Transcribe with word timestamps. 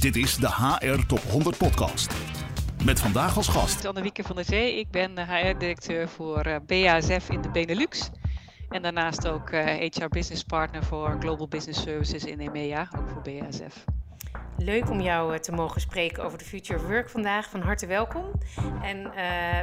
Dit 0.00 0.16
is 0.16 0.36
de 0.36 0.48
HR 0.48 1.06
Top 1.06 1.18
100 1.18 1.58
Podcast. 1.58 2.14
Met 2.84 3.00
vandaag 3.00 3.36
als 3.36 3.48
gast. 3.48 3.84
Anne-Wieke 3.84 4.22
van 4.22 4.36
der 4.36 4.44
Zee. 4.44 4.78
Ik 4.78 4.90
ben 4.90 5.18
HR-directeur 5.18 6.08
voor 6.08 6.40
eh, 6.40 6.56
BASF 6.66 7.30
in 7.30 7.40
de 7.40 7.50
Benelux. 7.50 8.10
En 8.68 8.82
daarnaast 8.82 9.28
ook 9.28 9.50
HR 9.50 10.02
eh, 10.02 10.08
Business 10.08 10.44
Partner 10.44 10.84
voor 10.84 11.16
Global 11.18 11.48
Business 11.48 11.82
Services 11.82 12.24
in 12.24 12.40
EMEA, 12.40 12.88
ook 12.98 13.08
voor 13.08 13.22
BASF. 13.22 13.84
Leuk 14.58 14.90
om 14.90 15.00
jou 15.00 15.34
eh, 15.34 15.40
te 15.40 15.52
mogen 15.52 15.80
spreken 15.80 16.24
over 16.24 16.38
de 16.38 16.44
Future 16.44 16.78
of 16.78 16.86
Work 16.86 17.10
vandaag. 17.10 17.50
Van 17.50 17.60
harte 17.60 17.86
welkom. 17.86 18.24
En 18.82 19.02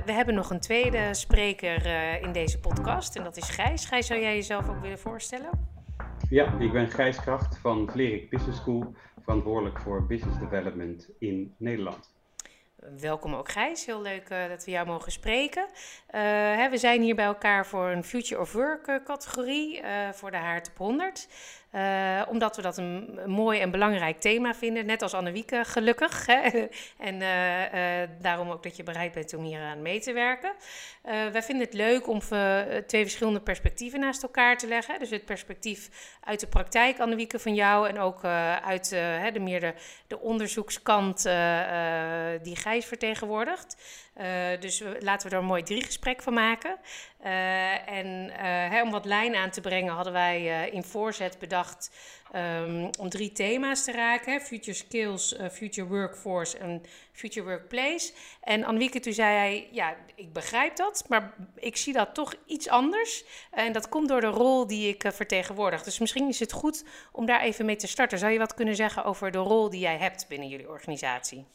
we 0.06 0.12
hebben 0.12 0.36
nog 0.36 0.50
een 0.50 0.60
tweede 0.60 1.14
spreker 1.14 1.86
in 2.22 2.32
deze 2.32 2.60
podcast 2.60 3.16
en 3.16 3.24
dat 3.24 3.38
is 3.38 3.50
Gijs. 3.50 3.86
Gijs, 3.86 4.08
zou 4.08 4.20
jij 4.20 4.36
jezelf 4.36 4.70
ook 4.70 4.82
willen 4.82 5.00
voorstellen? 5.00 5.50
Ja, 6.30 6.54
ik 6.60 6.72
ben 6.72 6.90
Gijs 6.90 7.20
Kracht 7.20 7.58
van 7.58 7.90
Vlerik 7.92 8.30
Business 8.30 8.60
School 8.60 8.94
verantwoordelijk 9.28 9.80
voor 9.80 10.06
business 10.06 10.40
development 10.40 11.10
in 11.20 11.56
Nederland. 11.58 12.16
Welkom 13.00 13.34
ook 13.34 13.50
Gijs, 13.52 13.86
heel 13.86 14.02
leuk 14.02 14.30
uh, 14.30 14.48
dat 14.48 14.66
we 14.66 14.72
jou 14.72 14.88
mogen 14.88 15.12
spreken. 15.12 15.64
Uh, 15.64 16.22
hè, 16.56 16.70
we 16.70 16.78
zijn 16.78 17.02
hier 17.02 17.16
bij 17.16 17.26
elkaar 17.26 17.66
voor 17.66 17.90
een 17.90 18.04
Future 18.04 18.42
of 18.42 18.54
Work 18.54 18.88
uh, 18.88 18.96
categorie 19.04 19.82
voor 20.12 20.32
de 20.32 20.38
Haart 20.38 20.70
op 20.70 20.78
100. 20.78 21.28
Uh, 21.78 22.22
omdat 22.28 22.56
we 22.56 22.62
dat 22.62 22.78
een, 22.78 23.20
mooi 23.26 23.60
en 23.60 23.72
belangrijk 23.72 24.20
thema 24.20 24.56
vinden, 24.56 24.86
net 24.86 25.02
als 25.02 25.14
Annewieke, 25.14 25.64
gelukkig. 25.66 26.26
Hè? 26.26 26.42
en 27.10 27.22
uh, 27.22 28.02
uh, 28.02 28.10
daarom 28.22 28.50
ook 28.50 28.64
dat 28.64 28.76
je 28.76 28.84
bereid 28.84 29.12
bent 29.12 29.34
om 29.34 29.44
hier 29.44 29.60
aan 29.60 29.82
mee 29.82 30.00
te 30.00 30.14
werken. 30.14 30.52
wij 31.04 31.44
vinden 31.44 31.66
het 31.66 31.74
leuk 31.74 32.08
om 32.08 32.20
twee 32.88 33.02
verschillende 33.02 33.40
perspectieven 33.40 34.00
naast 34.00 34.24
elkaar 34.24 34.58
te 34.58 34.68
leggen. 34.68 35.00
Dus 35.00 35.10
het 35.10 35.26
perspectief 35.26 35.90
uit 36.24 36.40
de 36.40 36.48
praktijk, 36.48 37.00
Annewieke, 37.00 37.40
van 37.40 37.56
jou. 37.56 37.88
En 37.88 38.00
ook 38.00 38.24
uit 38.64 38.90
de, 38.90 39.40
meer 39.40 39.60
de, 39.60 39.74
de 40.08 40.20
onderzoekskant 40.20 41.24
die 42.44 42.56
Gijs 42.56 42.86
vertegenwoordigt. 42.86 43.76
Dus 44.60 44.84
laten 45.00 45.30
we 45.30 45.36
er 45.36 45.42
een 45.42 45.48
mooi 45.48 45.64
drie 45.64 45.84
gesprek 45.84 46.22
van 46.22 46.34
maken. 46.34 46.78
en 47.86 48.30
hè, 48.70 48.82
om 48.82 48.92
wat 48.92 49.06
lijn 49.06 49.36
aan 49.36 49.50
te 49.50 49.62
brengen 49.62 49.94
hadden 49.94 50.14
wij 50.14 50.70
in 50.70 50.84
voorzet 50.84 51.40
bedacht 51.40 51.92
um, 52.36 52.90
om 53.00 53.10
drie 53.10 53.32
thema's 53.32 53.84
te 53.84 53.92
raken: 53.92 54.42
future 54.42 54.78
skills, 54.78 55.36
future 55.52 55.88
workforce 55.88 56.58
en 56.58 56.84
future 57.12 57.46
workplace. 57.46 58.12
En 58.42 58.64
Anwieke, 58.64 59.00
toen 59.00 59.14
zei 59.14 59.36
hij: 59.36 59.68
Ja, 59.72 59.96
ik 60.16 60.34
begrijp 60.34 60.76
dat, 60.76 61.06
maar 61.08 61.34
ik 61.56 61.78
zie 61.78 61.94
dat 61.94 62.14
toch 62.14 62.34
iets 62.46 62.68
anders. 62.70 63.24
En 63.52 63.72
dat 63.72 63.90
komt 63.90 64.08
door 64.08 64.22
de 64.22 64.28
rol 64.28 64.68
die 64.68 64.88
ik 64.88 65.04
vertegenwoordig. 65.14 65.84
Dus 65.84 66.00
misschien 66.00 66.28
is 66.28 66.40
het 66.40 66.52
goed 66.52 66.84
om 67.12 67.26
daar 67.26 67.42
even 67.42 67.66
mee 67.66 67.76
te 67.76 67.88
starten. 67.88 68.20
Zou 68.20 68.32
je 68.32 68.40
wat 68.40 68.54
kunnen 68.54 68.76
zeggen 68.76 69.04
over 69.04 69.32
de 69.32 69.38
rol 69.38 69.70
die 69.70 69.80
jij 69.80 69.98
hebt 69.98 70.26
binnen 70.28 70.48
jullie 70.48 70.70
organisatie? 70.70 71.46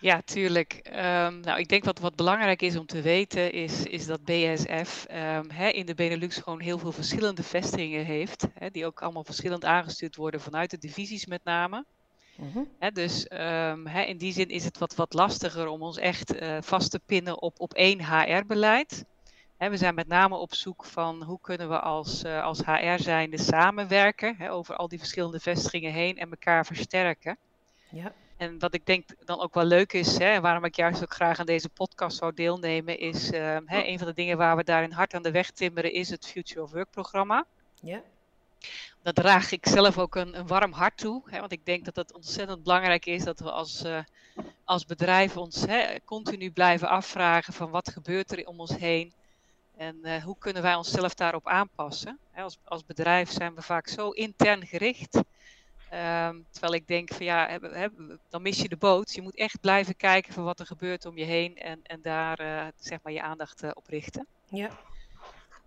Ja, 0.00 0.20
tuurlijk. 0.24 0.80
Um, 0.86 1.40
nou, 1.40 1.58
ik 1.58 1.68
denk 1.68 1.84
wat, 1.84 1.98
wat 1.98 2.16
belangrijk 2.16 2.62
is 2.62 2.76
om 2.76 2.86
te 2.86 3.00
weten, 3.00 3.52
is, 3.52 3.82
is 3.82 4.06
dat 4.06 4.24
BSF 4.24 5.06
um, 5.10 5.16
ehm, 5.16 5.50
hè, 5.50 5.68
in 5.68 5.86
de 5.86 5.94
Benelux 5.94 6.36
gewoon 6.36 6.60
heel 6.60 6.78
veel 6.78 6.92
verschillende 6.92 7.42
vestigingen 7.42 8.04
heeft. 8.04 8.46
Hè, 8.54 8.70
die 8.70 8.86
ook 8.86 9.02
allemaal 9.02 9.24
verschillend 9.24 9.64
aangestuurd 9.64 10.16
worden 10.16 10.40
vanuit 10.40 10.70
de 10.70 10.78
divisies 10.78 11.26
met 11.26 11.44
name. 11.44 11.84
Mm 12.36 12.68
dus 12.92 13.26
um, 13.32 13.86
in 13.86 14.16
die 14.16 14.32
zin 14.32 14.48
is 14.48 14.64
het 14.64 14.78
wat, 14.78 14.94
wat 14.94 15.12
lastiger 15.12 15.66
om 15.66 15.82
ons 15.82 15.98
echt 15.98 16.42
uh, 16.42 16.56
vast 16.60 16.90
te 16.90 17.00
pinnen 17.06 17.42
op, 17.42 17.60
op 17.60 17.74
één 17.74 18.04
HR-beleid. 18.04 19.04
we 19.58 19.76
zijn 19.76 19.94
met 19.94 20.08
name 20.08 20.36
op 20.36 20.54
zoek 20.54 20.84
van 20.84 21.22
hoe 21.22 21.38
kunnen 21.40 21.68
we 21.68 21.80
als, 21.80 22.24
uh, 22.24 22.42
als 22.42 22.64
HR 22.64 23.02
zijnde 23.02 23.38
samenwerken 23.38 24.50
over 24.50 24.76
al 24.76 24.88
die 24.88 24.98
verschillende 24.98 25.40
vestigingen 25.40 25.92
heen 25.92 26.18
en 26.18 26.30
elkaar 26.30 26.66
versterken. 26.66 27.36
Ja. 27.90 28.12
En 28.40 28.58
wat 28.58 28.74
ik 28.74 28.86
denk 28.86 29.08
dan 29.24 29.40
ook 29.40 29.54
wel 29.54 29.64
leuk 29.64 29.92
is, 29.92 30.18
hè, 30.18 30.40
waarom 30.40 30.64
ik 30.64 30.76
juist 30.76 31.02
ook 31.02 31.14
graag 31.14 31.38
aan 31.38 31.46
deze 31.46 31.68
podcast 31.68 32.16
zou 32.16 32.34
deelnemen, 32.34 32.98
is 32.98 33.32
uh, 33.32 33.56
hè, 33.64 33.84
een 33.84 33.98
van 33.98 34.06
de 34.06 34.14
dingen 34.14 34.36
waar 34.36 34.56
we 34.56 34.64
daarin 34.64 34.92
hard 34.92 35.14
aan 35.14 35.22
de 35.22 35.30
weg 35.30 35.50
timmeren, 35.50 35.92
is 35.92 36.10
het 36.10 36.26
Future 36.26 36.62
of 36.62 36.70
Work 36.70 36.90
programma. 36.90 37.44
Ja. 37.80 38.02
Dat 39.02 39.14
draag 39.14 39.50
ik 39.52 39.66
zelf 39.66 39.98
ook 39.98 40.14
een, 40.14 40.38
een 40.38 40.46
warm 40.46 40.72
hart 40.72 40.96
toe, 40.96 41.22
hè, 41.24 41.40
want 41.40 41.52
ik 41.52 41.66
denk 41.66 41.84
dat 41.84 41.96
het 41.96 42.12
ontzettend 42.12 42.62
belangrijk 42.62 43.06
is 43.06 43.24
dat 43.24 43.40
we 43.40 43.50
als, 43.50 43.84
uh, 43.84 43.98
als 44.64 44.86
bedrijf 44.86 45.36
ons 45.36 45.66
hè, 45.66 45.96
continu 46.04 46.50
blijven 46.50 46.88
afvragen 46.88 47.52
van 47.52 47.70
wat 47.70 47.90
gebeurt 47.90 48.32
er 48.32 48.46
om 48.46 48.60
ons 48.60 48.76
heen 48.76 49.12
en 49.76 49.96
uh, 50.02 50.24
hoe 50.24 50.36
kunnen 50.38 50.62
wij 50.62 50.74
onszelf 50.74 51.14
daarop 51.14 51.48
aanpassen. 51.48 52.18
Hè, 52.30 52.42
als, 52.42 52.58
als 52.64 52.86
bedrijf 52.86 53.30
zijn 53.30 53.54
we 53.54 53.62
vaak 53.62 53.88
zo 53.88 54.10
intern 54.10 54.66
gericht 54.66 55.20
Um, 55.92 56.46
terwijl 56.50 56.74
ik 56.74 56.86
denk 56.86 57.12
van 57.12 57.24
ja, 57.24 57.58
dan 58.28 58.42
mis 58.42 58.60
je 58.60 58.68
de 58.68 58.76
boot. 58.76 59.14
Je 59.14 59.22
moet 59.22 59.36
echt 59.36 59.60
blijven 59.60 59.96
kijken 59.96 60.32
van 60.32 60.44
wat 60.44 60.60
er 60.60 60.66
gebeurt 60.66 61.06
om 61.06 61.18
je 61.18 61.24
heen 61.24 61.56
en, 61.56 61.80
en 61.82 62.02
daar 62.02 62.40
uh, 62.40 62.66
zeg 62.76 62.98
maar 63.02 63.12
je 63.12 63.22
aandacht 63.22 63.62
uh, 63.62 63.70
op 63.74 63.86
richten. 63.86 64.26
Ja. 64.48 64.70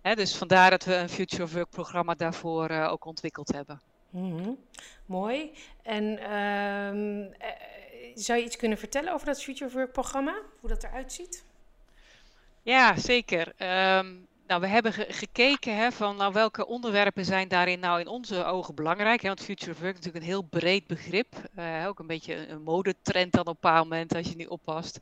Hè, 0.02 0.14
dus 0.14 0.36
vandaar 0.36 0.70
dat 0.70 0.84
we 0.84 0.94
een 0.94 1.08
Future 1.08 1.42
of 1.42 1.52
Work 1.52 1.70
programma 1.70 2.14
daarvoor 2.14 2.70
uh, 2.70 2.90
ook 2.90 3.04
ontwikkeld 3.04 3.52
hebben. 3.52 3.80
Mm 4.10 4.38
-hmm. 4.38 4.58
Mooi. 5.06 5.52
En 5.82 6.34
um, 6.34 7.34
zou 8.14 8.38
je 8.38 8.44
iets 8.44 8.56
kunnen 8.56 8.78
vertellen 8.78 9.12
over 9.12 9.26
dat 9.26 9.42
Future 9.42 9.66
of 9.66 9.72
Work 9.72 9.92
programma? 9.92 10.40
Hoe 10.60 10.68
dat 10.68 10.84
eruit 10.84 11.12
ziet? 11.12 11.44
Ja, 12.62 12.96
zeker. 12.96 13.52
Um, 13.98 14.26
nou, 14.46 14.60
we 14.60 14.66
hebben 14.66 14.92
gekeken 14.92 15.76
hè, 15.76 15.92
van 15.92 16.16
nou, 16.16 16.32
welke 16.32 16.66
onderwerpen 16.66 17.24
zijn 17.24 17.48
daarin 17.48 17.80
nou 17.80 18.00
in 18.00 18.08
onze 18.08 18.44
ogen 18.44 18.74
belangrijk. 18.74 19.22
Hè? 19.22 19.28
Want 19.28 19.42
Future 19.42 19.70
of 19.70 19.78
Work 19.78 19.92
is 19.92 19.98
natuurlijk 19.98 20.24
een 20.24 20.30
heel 20.30 20.42
breed 20.42 20.86
begrip. 20.86 21.34
Uh, 21.58 21.84
ook 21.86 21.98
een 21.98 22.06
beetje 22.06 22.48
een, 22.48 22.62
modetrend 22.62 23.32
dan 23.32 23.40
op 23.40 23.46
een 23.46 23.56
bepaald 23.60 23.88
moment 23.88 24.14
als 24.14 24.28
je 24.28 24.36
niet 24.36 24.48
oppast. 24.48 25.00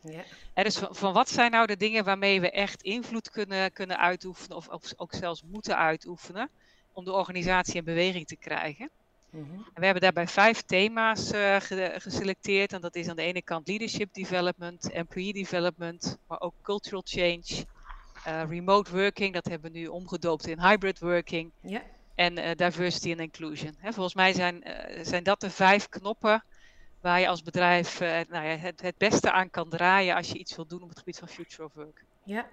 Ja. 0.54 0.62
dus 0.62 0.78
van, 0.78 0.94
van, 0.94 1.12
wat 1.12 1.28
zijn 1.30 1.50
nou 1.50 1.66
de 1.66 1.76
dingen 1.76 2.04
waarmee 2.04 2.40
we 2.40 2.50
echt 2.50 2.82
invloed 2.82 3.30
kunnen, 3.30 3.72
kunnen 3.72 3.98
uitoefenen 3.98 4.56
of, 4.56 4.68
of 4.68 4.92
ook 4.96 5.14
zelfs 5.14 5.42
moeten 5.42 5.76
uitoefenen 5.76 6.50
om 6.92 7.04
de 7.04 7.12
organisatie 7.12 7.74
in 7.74 7.84
beweging 7.84 8.26
te 8.26 8.36
krijgen. 8.36 8.90
Mm 9.30 9.46
-hmm. 9.50 9.56
en 9.56 9.80
we 9.80 9.84
hebben 9.84 10.02
daarbij 10.02 10.28
vijf 10.28 10.62
thema's 10.62 11.32
uh, 11.32 11.56
geselecteerd. 11.96 12.72
En 12.72 12.80
dat 12.80 12.94
is 12.94 13.08
aan 13.08 13.16
de 13.16 13.22
ene 13.22 13.42
kant 13.42 13.68
leadership 13.68 14.14
development, 14.14 14.90
employee 14.90 15.32
development, 15.32 16.18
maar 16.26 16.40
ook 16.40 16.54
cultural 16.62 17.02
change, 17.04 17.64
uh, 18.28 18.42
remote 18.48 18.90
working, 18.90 19.34
dat 19.34 19.46
hebben 19.46 19.72
we 19.72 19.78
nu 19.78 19.86
omgedoopt 19.86 20.46
in 20.46 20.60
hybrid 20.60 20.98
working. 20.98 21.50
Ja. 21.60 21.82
En 22.14 22.38
uh, 22.38 22.50
diversity 22.56 23.10
and 23.10 23.20
inclusion. 23.20 23.74
Hè, 23.78 23.92
volgens 23.92 24.14
mij 24.14 24.32
zijn, 24.32 24.62
uh, 24.66 25.04
zijn 25.04 25.22
dat 25.22 25.40
de 25.40 25.50
vijf 25.50 25.88
knoppen 25.88 26.44
waar 27.00 27.20
je 27.20 27.28
als 27.28 27.42
bedrijf 27.42 28.00
nou 28.00 28.46
ja, 28.46 28.56
het, 28.56 28.82
het 28.82 28.98
beste 28.98 29.32
aan 29.32 29.50
kan 29.50 29.68
draaien 29.68 30.16
als 30.16 30.28
je 30.28 30.38
iets 30.38 30.56
wil 30.56 30.66
doen 30.66 30.82
op 30.82 30.88
het 30.88 30.98
gebied 30.98 31.18
van 31.18 31.28
future 31.28 31.64
of 31.64 31.74
work. 31.74 32.04
Ja, 32.24 32.46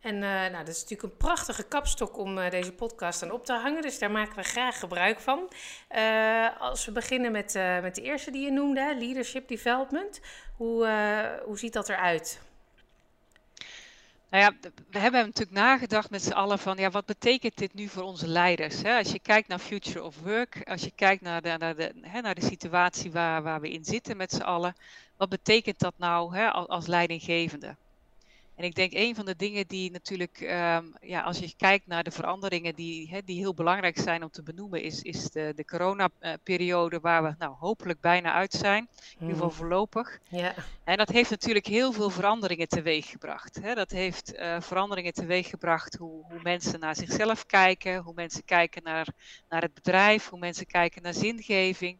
en 0.00 0.18
nou, 0.18 0.52
dat 0.52 0.68
is 0.68 0.80
natuurlijk 0.80 1.02
een 1.02 1.16
prachtige 1.16 1.62
kapstok 1.62 2.18
om 2.18 2.34
deze 2.50 2.72
podcast 2.72 3.22
aan 3.22 3.30
op 3.30 3.44
te 3.44 3.52
hangen. 3.52 3.82
Dus 3.82 3.98
daar 3.98 4.10
maken 4.10 4.36
we 4.36 4.42
graag 4.42 4.78
gebruik 4.78 5.20
van. 5.20 5.48
als 6.58 6.84
we 6.84 6.92
beginnen 6.92 7.32
met, 7.32 7.52
met 7.82 7.94
de 7.94 8.02
eerste 8.02 8.30
die 8.30 8.44
je 8.44 8.50
noemde, 8.50 8.96
leadership 8.98 9.48
development. 9.48 10.20
Hoe, 10.56 10.86
hoe 11.44 11.58
ziet 11.58 11.72
dat 11.72 11.88
eruit? 11.88 12.40
Nou 14.32 14.44
ja, 14.44 14.70
we 14.90 14.98
hebben 14.98 15.20
natuurlijk 15.20 15.56
nagedacht 15.56 16.10
met 16.10 16.22
z'n 16.22 16.32
allen 16.32 16.58
van, 16.58 16.76
ja, 16.76 16.90
wat 16.90 17.06
betekent 17.06 17.56
dit 17.56 17.74
nu 17.74 17.88
voor 17.88 18.02
onze 18.02 18.26
leiders? 18.26 18.82
Hè? 18.82 18.96
Als 18.98 19.12
je 19.12 19.18
kijkt 19.18 19.48
naar 19.48 19.58
Future 19.58 20.04
of 20.04 20.20
Work, 20.20 20.68
als 20.68 20.82
je 20.82 20.90
kijkt 20.90 21.22
naar 21.22 21.42
de, 21.42 21.56
naar 21.58 21.76
de, 21.76 21.94
hè, 22.00 22.20
naar 22.20 22.34
de 22.34 22.44
situatie 22.44 23.12
waar, 23.12 23.42
waar 23.42 23.60
we 23.60 23.70
in 23.70 23.84
zitten 23.84 24.16
met 24.16 24.32
z'n 24.32 24.40
allen, 24.40 24.74
wat 25.16 25.28
betekent 25.28 25.78
dat 25.78 25.94
nou 25.98 26.36
hè, 26.36 26.50
als, 26.50 26.68
als 26.68 26.86
leidinggevende? 26.86 27.76
En 28.56 28.64
ik 28.64 28.74
denk 28.74 28.92
een 28.92 29.14
van 29.14 29.24
de 29.24 29.36
dingen 29.36 29.66
die 29.66 29.90
natuurlijk, 29.90 30.40
um, 30.40 30.94
ja, 31.00 31.20
als 31.20 31.38
je 31.38 31.54
kijkt 31.56 31.86
naar 31.86 32.04
de 32.04 32.10
veranderingen 32.10 32.74
die, 32.74 33.22
die 33.24 33.38
heel 33.38 33.54
belangrijk 33.54 33.98
zijn 33.98 34.22
om 34.22 34.30
te 34.30 34.42
benoemen, 34.42 34.82
is, 34.82 35.02
is 35.02 35.30
de, 35.30 35.52
de 35.56 35.64
coronaperiode 35.64 37.00
waar 37.00 37.22
we 37.22 37.34
nou 37.38 37.54
hopelijk 37.58 38.00
bijna 38.00 38.32
uit 38.32 38.52
zijn, 38.52 38.88
in 38.98 39.20
ieder 39.20 39.34
geval 39.34 39.48
hmm. 39.48 39.56
voorlopig. 39.56 40.18
Ja. 40.28 40.54
En 40.84 40.96
dat 40.96 41.08
heeft 41.08 41.30
natuurlijk 41.30 41.66
heel 41.66 41.92
veel 41.92 42.10
veranderingen 42.10 42.68
teweeggebracht. 42.68 43.58
Hè. 43.62 43.74
Dat 43.74 43.90
heeft 43.90 44.34
uh, 44.34 44.60
veranderingen 44.60 45.12
teweeggebracht 45.12 45.96
hoe, 45.96 46.24
hoe 46.24 46.40
mensen 46.42 46.80
naar 46.80 46.96
zichzelf 46.96 47.46
kijken, 47.46 47.96
hoe 47.96 48.14
mensen 48.14 48.44
kijken 48.44 48.82
naar, 48.82 49.06
naar 49.48 49.62
het 49.62 49.74
bedrijf, 49.74 50.28
hoe 50.28 50.38
mensen 50.38 50.66
kijken 50.66 51.02
naar 51.02 51.14
zingeving. 51.14 51.98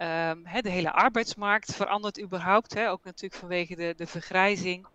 Um, 0.00 0.46
hè, 0.46 0.60
de 0.60 0.70
hele 0.70 0.92
arbeidsmarkt 0.92 1.74
verandert 1.74 2.20
überhaupt, 2.20 2.78
ook 2.78 3.04
natuurlijk 3.04 3.40
vanwege 3.40 3.76
de, 3.76 3.94
de 3.96 4.06
vergrijzing. 4.06 4.86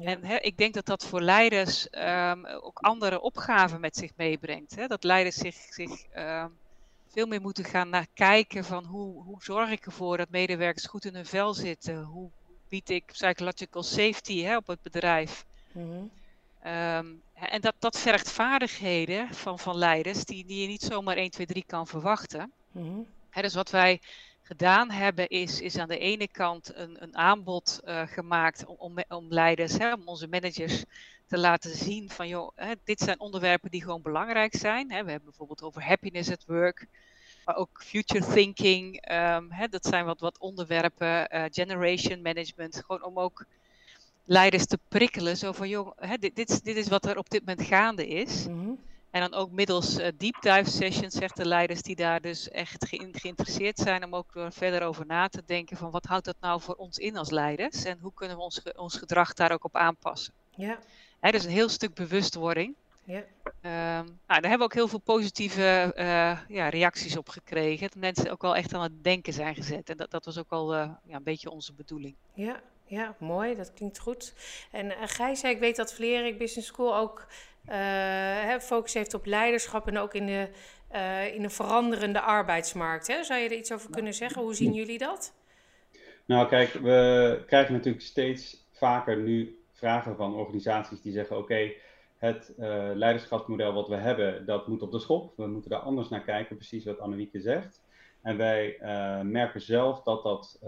En 0.00 0.24
hè, 0.24 0.36
ik 0.36 0.56
denk 0.56 0.74
dat 0.74 0.86
dat 0.86 1.06
voor 1.06 1.20
leiders 1.20 1.88
um, 1.90 2.46
ook 2.46 2.78
andere 2.78 3.20
opgaven 3.20 3.80
met 3.80 3.96
zich 3.96 4.10
meebrengt. 4.16 4.74
Hè? 4.74 4.86
Dat 4.86 5.04
leiders 5.04 5.36
zich, 5.36 5.54
zich 5.54 6.04
um, 6.16 6.58
veel 7.08 7.26
meer 7.26 7.40
moeten 7.40 7.64
gaan 7.64 7.88
naar 7.88 8.06
kijken 8.14 8.64
van 8.64 8.84
hoe, 8.84 9.22
hoe 9.22 9.42
zorg 9.42 9.70
ik 9.70 9.86
ervoor 9.86 10.16
dat 10.16 10.30
medewerkers 10.30 10.86
goed 10.86 11.04
in 11.04 11.14
hun 11.14 11.26
vel 11.26 11.54
zitten? 11.54 12.02
Hoe 12.02 12.30
bied 12.68 12.90
ik 12.90 13.04
psychological 13.06 13.82
safety 13.82 14.42
hè, 14.42 14.56
op 14.56 14.66
het 14.66 14.82
bedrijf? 14.82 15.44
Mm 15.72 15.90
-hmm. 15.90 16.10
um, 16.72 17.22
en 17.34 17.60
dat, 17.60 17.74
dat 17.78 17.98
vergt 17.98 18.30
vaardigheden 18.30 19.34
van, 19.34 19.58
van 19.58 19.76
leiders 19.76 20.24
die, 20.24 20.44
die 20.44 20.60
je 20.62 20.66
niet 20.66 20.82
zomaar 20.82 21.16
1, 21.16 21.30
2, 21.30 21.46
3 21.46 21.64
kan 21.66 21.86
verwachten. 21.86 22.52
Mm 22.72 22.82
-hmm. 22.82 23.06
hè, 23.30 23.42
dus 23.42 23.54
wat 23.54 23.70
wij 23.70 24.00
gedaan 24.50 24.90
hebben, 24.90 25.28
is, 25.28 25.60
is 25.60 25.78
aan 25.78 25.88
de 25.88 25.98
ene 25.98 26.28
kant 26.28 26.72
een, 26.74 27.02
een 27.02 27.16
aanbod 27.16 27.80
uh, 27.84 28.02
gemaakt 28.06 28.64
om, 28.66 28.94
om, 29.08 29.26
leiders, 29.28 29.78
hè, 29.78 29.92
om 29.92 30.02
onze 30.04 30.28
managers 30.28 30.84
te 31.26 31.38
laten 31.38 31.76
zien 31.76 32.10
van 32.10 32.28
joh, 32.28 32.50
hè, 32.54 32.72
dit 32.84 33.00
zijn 33.00 33.20
onderwerpen 33.20 33.70
die 33.70 33.82
gewoon 33.82 34.02
belangrijk 34.02 34.54
zijn. 34.54 34.90
Hè. 34.90 35.04
We 35.04 35.10
hebben 35.10 35.28
bijvoorbeeld 35.28 35.62
over 35.62 35.82
happiness 35.82 36.30
at 36.30 36.44
work, 36.46 36.86
maar 37.44 37.56
ook 37.56 37.82
future 37.84 38.32
thinking. 38.32 39.10
Um, 39.12 39.50
hè, 39.50 39.68
dat 39.68 39.86
zijn 39.86 40.04
wat, 40.04 40.20
wat 40.20 40.38
onderwerpen, 40.38 41.36
uh, 41.36 41.44
generation 41.50 42.22
management, 42.22 42.82
gewoon 42.86 43.04
om 43.04 43.18
ook 43.18 43.44
leiders 44.24 44.66
te 44.66 44.78
prikkelen. 44.88 45.36
Zo 45.36 45.52
van 45.52 45.68
joh, 45.68 45.98
dit, 46.20 46.36
dit, 46.36 46.64
dit, 46.64 46.76
is 46.76 46.88
wat 46.88 47.06
er 47.06 47.18
op 47.18 47.30
dit 47.30 47.46
moment 47.46 47.66
gaande 47.66 48.08
is. 48.08 48.44
-hmm. 48.44 48.78
En 49.10 49.20
dan 49.20 49.34
ook 49.34 49.50
middels 49.50 49.98
uh, 49.98 50.06
deep 50.16 50.36
dive 50.40 50.70
sessions, 50.70 51.14
zegt 51.14 51.36
de 51.36 51.46
leiders 51.46 51.82
die 51.82 51.96
daar 51.96 52.20
dus 52.20 52.48
echt 52.48 52.88
ge 52.88 53.08
geïnteresseerd 53.12 53.78
zijn 53.78 54.04
om 54.04 54.14
ook 54.14 54.34
er 54.34 54.52
verder 54.52 54.82
over 54.82 55.06
na 55.06 55.28
te 55.28 55.42
denken 55.46 55.76
van 55.76 55.90
wat 55.90 56.04
houdt 56.04 56.24
dat 56.24 56.36
nou 56.40 56.60
voor 56.60 56.74
ons 56.74 56.98
in 56.98 57.16
als 57.16 57.30
leiders 57.30 57.84
en 57.84 57.98
hoe 58.00 58.14
kunnen 58.14 58.36
we 58.36 58.42
ons, 58.42 58.58
ge 58.58 58.72
ons 58.76 58.96
gedrag 58.96 59.34
daar 59.34 59.52
ook 59.52 59.64
op 59.64 59.76
aanpassen. 59.76 60.32
Ja. 60.56 60.78
Hè, 61.20 61.30
dus 61.30 61.44
een 61.44 61.50
heel 61.50 61.68
stuk 61.68 61.94
bewustwording. 61.94 62.74
Ja. 63.04 63.18
Um, 63.18 64.06
nou, 64.26 64.40
daar 64.40 64.40
hebben 64.40 64.58
we 64.58 64.64
ook 64.64 64.74
heel 64.74 64.88
veel 64.88 64.98
positieve 64.98 65.92
uh, 65.96 66.38
ja, 66.48 66.68
reacties 66.68 67.16
op 67.16 67.28
gekregen. 67.28 67.88
Dat 67.88 67.96
mensen 67.96 68.30
ook 68.30 68.42
wel 68.42 68.56
echt 68.56 68.74
aan 68.74 68.82
het 68.82 69.04
denken 69.04 69.32
zijn 69.32 69.54
gezet. 69.54 69.90
En 69.90 69.96
dat, 69.96 70.10
dat 70.10 70.24
was 70.24 70.38
ook 70.38 70.50
al 70.50 70.74
uh, 70.74 70.90
ja, 71.04 71.16
een 71.16 71.22
beetje 71.22 71.50
onze 71.50 71.72
bedoeling. 71.72 72.14
Ja, 72.34 72.60
ja, 72.84 73.14
mooi. 73.18 73.56
Dat 73.56 73.72
klinkt 73.72 73.98
goed. 73.98 74.34
En 74.70 74.86
uh, 74.86 74.92
Gijs, 75.04 75.42
ik 75.42 75.58
weet 75.58 75.76
dat 75.76 75.92
Vlerik 75.92 76.38
Business 76.38 76.68
School 76.68 76.96
ook 76.96 77.26
uh, 77.70 78.58
focus 78.58 78.94
heeft 78.94 79.14
op 79.14 79.26
leiderschap 79.26 79.88
en 79.88 79.98
ook 79.98 80.14
in 80.14 80.26
de, 80.26 80.48
uh, 80.92 81.34
in 81.34 81.44
een 81.44 81.50
veranderende 81.50 82.20
arbeidsmarkt. 82.20 83.06
Hè? 83.06 83.24
Zou 83.24 83.40
je 83.40 83.48
er 83.48 83.56
iets 83.56 83.72
over 83.72 83.90
kunnen 83.90 84.14
zeggen? 84.14 84.42
Hoe 84.42 84.54
zien 84.54 84.72
jullie 84.72 84.98
dat? 84.98 85.34
Nou, 86.24 86.48
kijk, 86.48 86.72
we 86.72 87.42
krijgen 87.46 87.72
natuurlijk 87.72 88.04
steeds 88.04 88.68
vaker 88.72 89.16
nu 89.16 89.58
vragen 89.72 90.16
van 90.16 90.34
organisaties 90.34 91.00
die 91.00 91.12
zeggen: 91.12 91.36
oké, 91.36 91.44
okay, 91.44 91.76
het 92.16 92.54
uh, 92.58 92.90
leiderschapsmodel 92.94 93.72
wat 93.72 93.88
we 93.88 93.96
hebben, 93.96 94.46
dat 94.46 94.68
moet 94.68 94.82
op 94.82 94.92
de 94.92 94.98
schop. 94.98 95.36
We 95.36 95.46
moeten 95.46 95.70
daar 95.70 95.80
anders 95.80 96.08
naar 96.08 96.22
kijken, 96.22 96.56
precies 96.56 96.84
wat 96.84 97.00
Annemieke 97.00 97.40
zegt. 97.40 97.80
En 98.22 98.36
wij 98.36 98.76
merken 99.22 99.60
zelf 99.60 100.02
dat 100.02 100.22
dat 100.22 100.58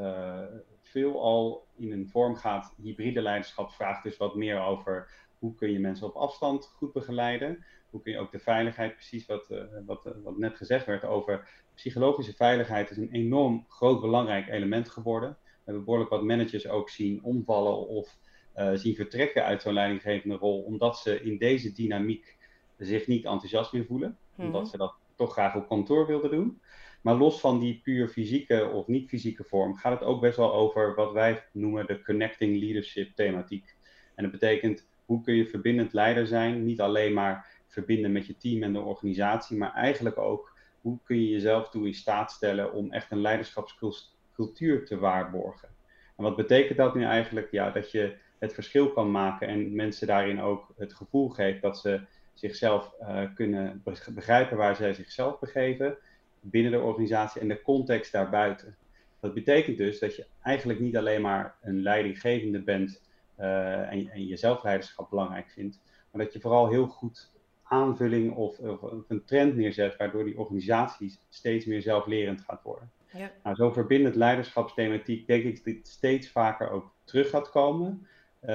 veelal 0.81 1.67
in 1.77 1.93
een 1.93 2.09
vorm 2.09 2.37
gaat. 2.37 2.75
Hybride 2.83 3.23
leiderschap 3.23 3.73
vraagt 3.73 4.03
dus 4.03 4.17
wat 4.17 4.35
meer 4.35 4.61
over 4.61 5.09
hoe 5.43 5.55
kun 5.55 5.73
je 5.73 5.79
mensen 5.79 6.07
op 6.07 6.15
afstand 6.15 6.67
goed 6.67 6.93
begeleiden? 6.93 7.65
Hoe 7.91 8.03
kun 8.03 8.13
je 8.13 8.19
ook 8.19 8.33
de 8.33 8.39
veiligheid, 8.39 8.95
precies 8.95 9.27
wat, 9.27 9.51
uh, 9.51 9.63
wat, 9.87 10.07
uh, 10.07 10.13
wat 10.23 10.39
net 10.39 10.57
gezegd 10.57 10.87
werd 10.87 11.05
over 11.05 11.49
psychologische 11.75 12.33
veiligheid, 12.33 12.91
is 12.91 12.97
een 12.97 13.13
enorm 13.13 13.65
groot 13.69 14.01
belangrijk 14.01 14.49
element 14.49 14.89
geworden. 14.89 15.31
We 15.31 15.61
hebben 15.65 15.85
behoorlijk 15.85 16.11
wat 16.11 16.23
managers 16.23 16.69
ook 16.69 16.89
zien 16.89 17.23
omvallen 17.23 17.89
of 17.89 18.19
uh, 18.57 18.71
zien 18.75 18.95
vertrekken 18.95 19.45
uit 19.45 19.63
zo'n 19.63 19.73
leidinggevende 19.73 20.37
rol, 20.37 20.63
omdat 20.63 20.99
ze 20.99 21.23
in 21.23 21.39
deze 21.39 21.73
dynamiek 21.73 22.37
zich 22.79 23.07
niet 23.07 23.25
enthousiast 23.25 23.73
meer 23.73 23.85
voelen. 23.85 24.19
Mm-hmm. 24.31 24.55
Omdat 24.55 24.69
ze 24.69 24.77
dat 24.77 24.95
toch 25.17 25.33
graag 25.33 25.55
op 25.55 25.69
kantoor 25.69 26.07
wilden 26.07 26.31
doen. 26.31 26.61
Maar 27.01 27.15
los 27.15 27.41
van 27.41 27.61
die 27.61 27.81
puur 27.83 28.09
fysieke 28.09 28.71
of 28.73 28.87
niet 28.87 29.09
fysieke 29.09 29.45
vorm, 29.45 29.75
gaat 29.75 30.01
het 30.01 30.09
ook 30.09 30.21
best 30.21 30.37
wel 30.37 30.55
over 30.55 30.95
wat 30.95 31.13
wij 31.13 31.45
noemen 31.53 31.87
de 31.87 32.03
connecting 32.03 32.61
leadership 32.61 33.15
thematiek. 33.15 33.77
En 34.15 34.23
dat 34.23 34.33
betekent 34.33 34.91
hoe 35.13 35.23
kun 35.23 35.35
je 35.35 35.47
verbindend 35.47 35.93
leider 35.93 36.27
zijn? 36.27 36.65
Niet 36.65 36.81
alleen 36.81 37.13
maar 37.13 37.47
verbinden 37.69 38.13
met 38.13 38.27
je 38.27 38.37
team 38.37 38.63
en 38.63 38.73
de 38.73 38.81
organisatie, 38.81 39.57
maar 39.57 39.73
eigenlijk 39.73 40.19
ook 40.19 40.57
hoe 40.81 40.99
kun 41.05 41.21
je 41.21 41.29
jezelf 41.29 41.69
toe 41.69 41.87
in 41.87 41.95
staat 41.95 42.33
stellen 42.33 42.73
om 42.73 42.93
echt 42.93 43.11
een 43.11 43.21
leiderschapscultuur 43.21 44.85
te 44.85 44.99
waarborgen. 44.99 45.69
En 46.17 46.25
wat 46.25 46.37
betekent 46.37 46.79
dat 46.79 46.95
nu 46.95 47.05
eigenlijk? 47.05 47.51
Ja, 47.51 47.71
dat 47.71 47.91
je 47.91 48.17
het 48.39 48.55
verschil 48.55 48.93
kan 48.93 49.11
maken 49.11 49.49
en 49.49 49.75
mensen 49.75 50.07
daarin 50.07 50.41
ook 50.41 50.73
het 50.77 50.95
gevoel 50.95 51.29
geeft 51.29 51.63
dat 51.63 51.79
ze 51.79 52.01
zichzelf 52.33 52.95
uh, 53.01 53.23
kunnen 53.35 53.83
begrijpen 54.15 54.57
waar 54.57 54.77
zij 54.77 54.95
zichzelf 54.95 55.39
begeven 55.39 55.99
binnen 56.41 56.73
de 56.73 56.81
organisatie 56.81 57.41
en 57.41 57.49
de 57.49 57.63
context 57.63 58.13
daarbuiten. 58.13 58.77
Dat 59.21 59.35
betekent 59.35 59.77
dus 59.77 59.99
dat 59.99 60.17
je 60.17 60.27
eigenlijk 60.43 60.81
niet 60.81 60.97
alleen 60.97 61.21
maar 61.21 61.55
een 61.61 61.83
leidinggevende 61.83 62.63
bent 62.63 63.11
en, 63.43 64.09
en 64.09 64.27
je 64.27 64.37
zelfleiderschap 64.37 65.11
belangrijk 65.11 65.51
vindt. 65.51 65.81
Maar 66.11 66.25
dat 66.25 66.33
je 66.33 66.41
vooral 66.41 66.69
heel 66.69 66.87
goed 66.87 67.31
aanvulling 67.63 68.35
of, 68.35 68.59
of, 68.59 69.05
een 69.09 69.25
trend 69.25 69.57
neerzet, 69.57 69.97
waardoor 69.97 70.25
die 70.25 70.39
organisatie 70.39 71.19
steeds 71.29 71.65
meer 71.65 71.83
zelflerend 71.83 72.41
gaat 72.41 72.63
worden. 72.63 72.91
Ja. 73.13 73.31
Nou, 73.43 73.57
zo'n 73.57 73.73
verbindend 73.73 74.15
leiderschapsthematiek 74.15 75.27
denk 75.27 75.45
ik 75.45 75.65
dat 75.65 75.89
steeds 75.89 76.29
vaker 76.29 76.71
ook 76.71 76.93
terug 77.05 77.31
gaat 77.31 77.51
komen 77.51 78.07
uh, 78.43 78.49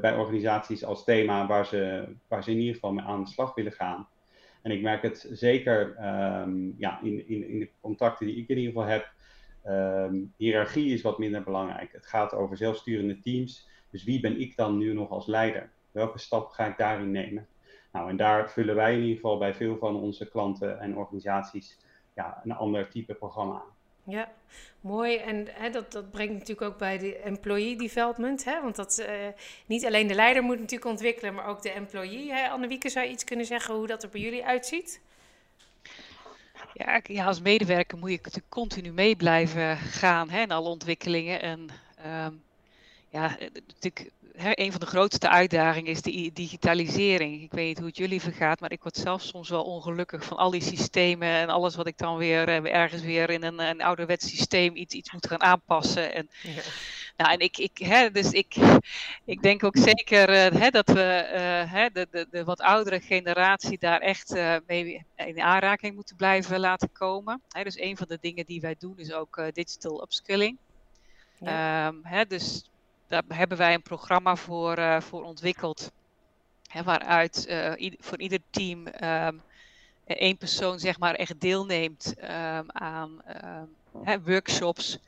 bij 0.00 0.16
organisaties 0.16 0.84
als 0.84 1.04
thema 1.04 1.46
waar 1.46 1.66
ze, 1.66 2.08
waar 2.28 2.42
ze 2.42 2.50
in 2.50 2.58
ieder 2.58 2.74
geval 2.74 2.92
mee 2.92 3.04
aan 3.04 3.24
de 3.24 3.30
slag 3.30 3.54
willen 3.54 3.72
gaan. 3.72 4.08
En 4.62 4.70
ik 4.70 4.82
merk 4.82 5.02
het 5.02 5.28
zeker 5.30 5.96
um, 6.42 6.74
ja, 6.78 7.00
in, 7.02 7.28
in, 7.28 7.48
in 7.48 7.58
de 7.58 7.70
contacten 7.80 8.26
die 8.26 8.36
ik 8.36 8.48
in 8.48 8.56
ieder 8.56 8.72
geval 8.72 8.88
heb. 8.88 9.12
Um, 9.68 10.32
hiërarchie 10.36 10.92
is 10.92 11.02
wat 11.02 11.18
minder 11.18 11.42
belangrijk. 11.42 11.92
Het 11.92 12.06
gaat 12.06 12.34
over 12.34 12.56
zelfsturende 12.56 13.20
teams. 13.20 13.68
Dus 13.90 14.04
wie 14.04 14.20
ben 14.20 14.40
ik 14.40 14.56
dan 14.56 14.78
nu 14.78 14.92
nog 14.92 15.10
als 15.10 15.26
leider? 15.26 15.70
Welke 15.90 16.18
stap 16.18 16.50
ga 16.50 16.66
ik 16.66 16.76
daarin 16.76 17.10
nemen? 17.10 17.46
Nou, 17.92 18.10
en 18.10 18.16
daar 18.16 18.50
vullen 18.50 18.74
wij 18.74 18.94
in 18.94 19.00
ieder 19.00 19.14
geval 19.14 19.38
bij 19.38 19.54
veel 19.54 19.76
van 19.78 19.96
onze 19.96 20.28
klanten 20.28 20.80
en 20.80 20.96
organisaties 20.96 21.78
ja, 22.14 22.40
een 22.44 22.52
ander 22.52 22.88
type 22.88 23.14
programma 23.14 23.54
aan. 23.54 23.76
Ja, 24.04 24.32
mooi. 24.80 25.16
En 25.16 25.46
hè, 25.50 25.70
dat, 25.70 25.92
dat 25.92 26.10
brengt 26.10 26.32
natuurlijk 26.32 26.72
ook 26.72 26.78
bij 26.78 26.98
de 26.98 27.16
employee 27.16 27.76
development. 27.76 28.44
Hè? 28.44 28.62
Want 28.62 28.76
dat, 28.76 29.06
uh, 29.08 29.26
niet 29.66 29.86
alleen 29.86 30.06
de 30.06 30.14
leider 30.14 30.42
moet 30.42 30.58
natuurlijk 30.58 30.90
ontwikkelen, 30.90 31.34
maar 31.34 31.46
ook 31.46 31.62
de 31.62 31.70
employee. 31.70 32.32
Hè? 32.32 32.48
Annewieke, 32.48 32.88
zou 32.88 33.06
je 33.06 33.12
iets 33.12 33.24
kunnen 33.24 33.46
zeggen 33.46 33.74
hoe 33.74 33.86
dat 33.86 34.02
er 34.02 34.08
bij 34.08 34.20
jullie 34.20 34.44
uitziet? 34.44 35.00
Ja, 36.74 37.00
ja 37.02 37.24
als 37.24 37.40
medewerker 37.40 37.98
moet 37.98 38.10
je 38.10 38.16
natuurlijk 38.16 38.48
continu 38.48 38.92
mee 38.92 39.16
blijven 39.16 39.76
gaan 39.76 40.30
hè, 40.30 40.40
in 40.40 40.50
alle 40.50 40.68
ontwikkelingen. 40.68 41.42
En 41.42 41.68
um, 42.06 42.42
ja, 43.08 43.36
natuurlijk 43.66 44.10
een 44.54 44.70
van 44.70 44.80
de 44.80 44.86
grootste 44.86 45.28
uitdagingen 45.28 45.90
is 45.90 46.02
de 46.02 46.30
digitalisering. 46.32 47.42
Ik 47.42 47.52
weet 47.52 47.66
niet 47.66 47.78
hoe 47.78 47.86
het 47.86 47.96
jullie 47.96 48.20
vergaat, 48.20 48.60
maar 48.60 48.72
ik 48.72 48.82
word 48.82 48.96
zelf 48.96 49.22
soms 49.22 49.48
wel 49.48 49.62
ongelukkig 49.62 50.24
van 50.24 50.36
al 50.36 50.50
die 50.50 50.62
systemen 50.62 51.28
en 51.28 51.48
alles 51.48 51.76
wat 51.76 51.86
ik 51.86 51.98
dan 51.98 52.16
weer 52.16 52.48
uh, 52.48 52.74
ergens 52.74 53.02
weer 53.02 53.30
in 53.30 53.42
een, 53.42 53.58
een 53.58 53.82
ouderwets 53.82 54.28
systeem 54.28 54.76
iets, 54.76 54.94
iets 54.94 55.12
moet 55.12 55.26
gaan 55.26 55.42
aanpassen. 55.42 56.14
En, 56.14 56.30
ja. 56.42 56.62
Nou, 57.18 57.32
en 57.32 57.38
ik, 57.38 57.58
ik, 57.58 57.78
hè, 57.78 58.10
dus 58.10 58.30
ik, 58.30 58.56
ik 59.24 59.42
denk 59.42 59.64
ook 59.64 59.76
zeker 59.76 60.28
uh, 60.28 60.60
hè, 60.60 60.70
dat 60.70 60.88
we 60.88 61.30
uh, 61.34 61.72
hè, 61.72 61.88
de, 61.90 62.08
de, 62.10 62.26
de 62.30 62.44
wat 62.44 62.60
oudere 62.60 63.00
generatie 63.00 63.78
daar 63.78 64.00
echt 64.00 64.34
mee 64.66 65.04
in 65.16 65.40
aanraking 65.40 65.94
moeten 65.94 66.16
blijven 66.16 66.60
laten 66.60 66.92
komen. 66.92 67.42
Hè, 67.48 67.62
dus 67.62 67.78
een 67.78 67.96
van 67.96 68.06
de 68.08 68.18
dingen 68.20 68.46
die 68.46 68.60
wij 68.60 68.76
doen 68.78 68.98
is 68.98 69.12
ook 69.12 69.42
digital 69.52 70.02
upskilling. 70.02 70.56
Ja. 71.38 71.86
Um, 71.86 72.00
hè, 72.02 72.26
dus 72.26 72.70
daar 73.06 73.22
hebben 73.28 73.58
wij 73.58 73.74
een 73.74 73.82
programma 73.82 74.36
voor, 74.36 74.78
uh, 74.78 75.00
voor 75.00 75.22
ontwikkeld. 75.22 75.92
Hè, 76.66 76.82
waaruit 76.82 77.46
uh, 77.48 77.92
voor 77.98 78.18
ieder 78.18 78.40
team 78.50 78.86
um, 79.02 79.42
één 80.06 80.36
persoon 80.36 80.78
zeg 80.78 80.98
maar 80.98 81.14
echt 81.14 81.40
deelneemt 81.40 82.14
um, 82.22 82.70
aan 82.72 83.22
um, 83.44 84.04
hè, 84.04 84.20
workshops. 84.22 84.98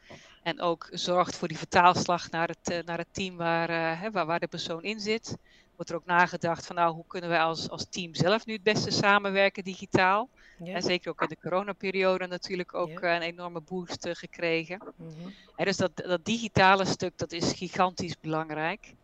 En 0.42 0.61
ook 0.61 0.88
zorgt 0.90 1.37
voor 1.37 1.49
die 1.49 1.59
vertaalslag 1.59 2.30
naar 2.30 2.49
het, 2.49 2.70
uh, 2.70 2.78
naar 2.85 2.99
het 2.99 3.09
team 3.11 3.37
waar, 3.37 3.99
hè, 3.99 4.11
waar, 4.11 4.26
waar 4.26 4.40
de 4.40 4.47
persoon 4.47 4.82
in 4.82 5.00
zit. 5.00 5.37
Wordt 5.76 5.90
er 5.90 5.97
ook 5.97 6.06
nagedacht 6.06 6.66
van 6.66 6.76
nou, 6.76 6.94
hoe 6.94 7.04
kunnen 7.06 7.30
wij 7.30 7.40
als, 7.40 7.70
als 7.70 7.87
team 7.90 8.14
zelf 8.14 8.47
nu 8.47 8.52
het 8.52 8.62
beste 8.62 8.90
samenwerken 8.90 9.64
digitaal. 9.64 10.28
Ja. 10.64 10.75
En 10.75 10.82
zeker 10.82 11.11
ook 11.11 11.23
in 11.23 11.28
de 11.28 11.38
coronaperiode 11.40 12.26
natuurlijk 12.26 12.75
ook 12.75 13.00
ja. 13.00 13.16
een 13.16 13.23
enorme 13.23 13.61
boost 13.61 14.09
gekregen. 14.11 14.82
Mm 14.97 15.09
-hmm. 15.09 15.35
en 15.56 15.64
dus 15.64 15.76
dat, 15.76 15.97
dat 15.97 16.25
digitale 16.25 16.85
stuk, 16.85 17.12
dat 17.18 17.32
is 17.32 17.52
gigantisch 17.52 18.20
belangrijk. 18.20 18.94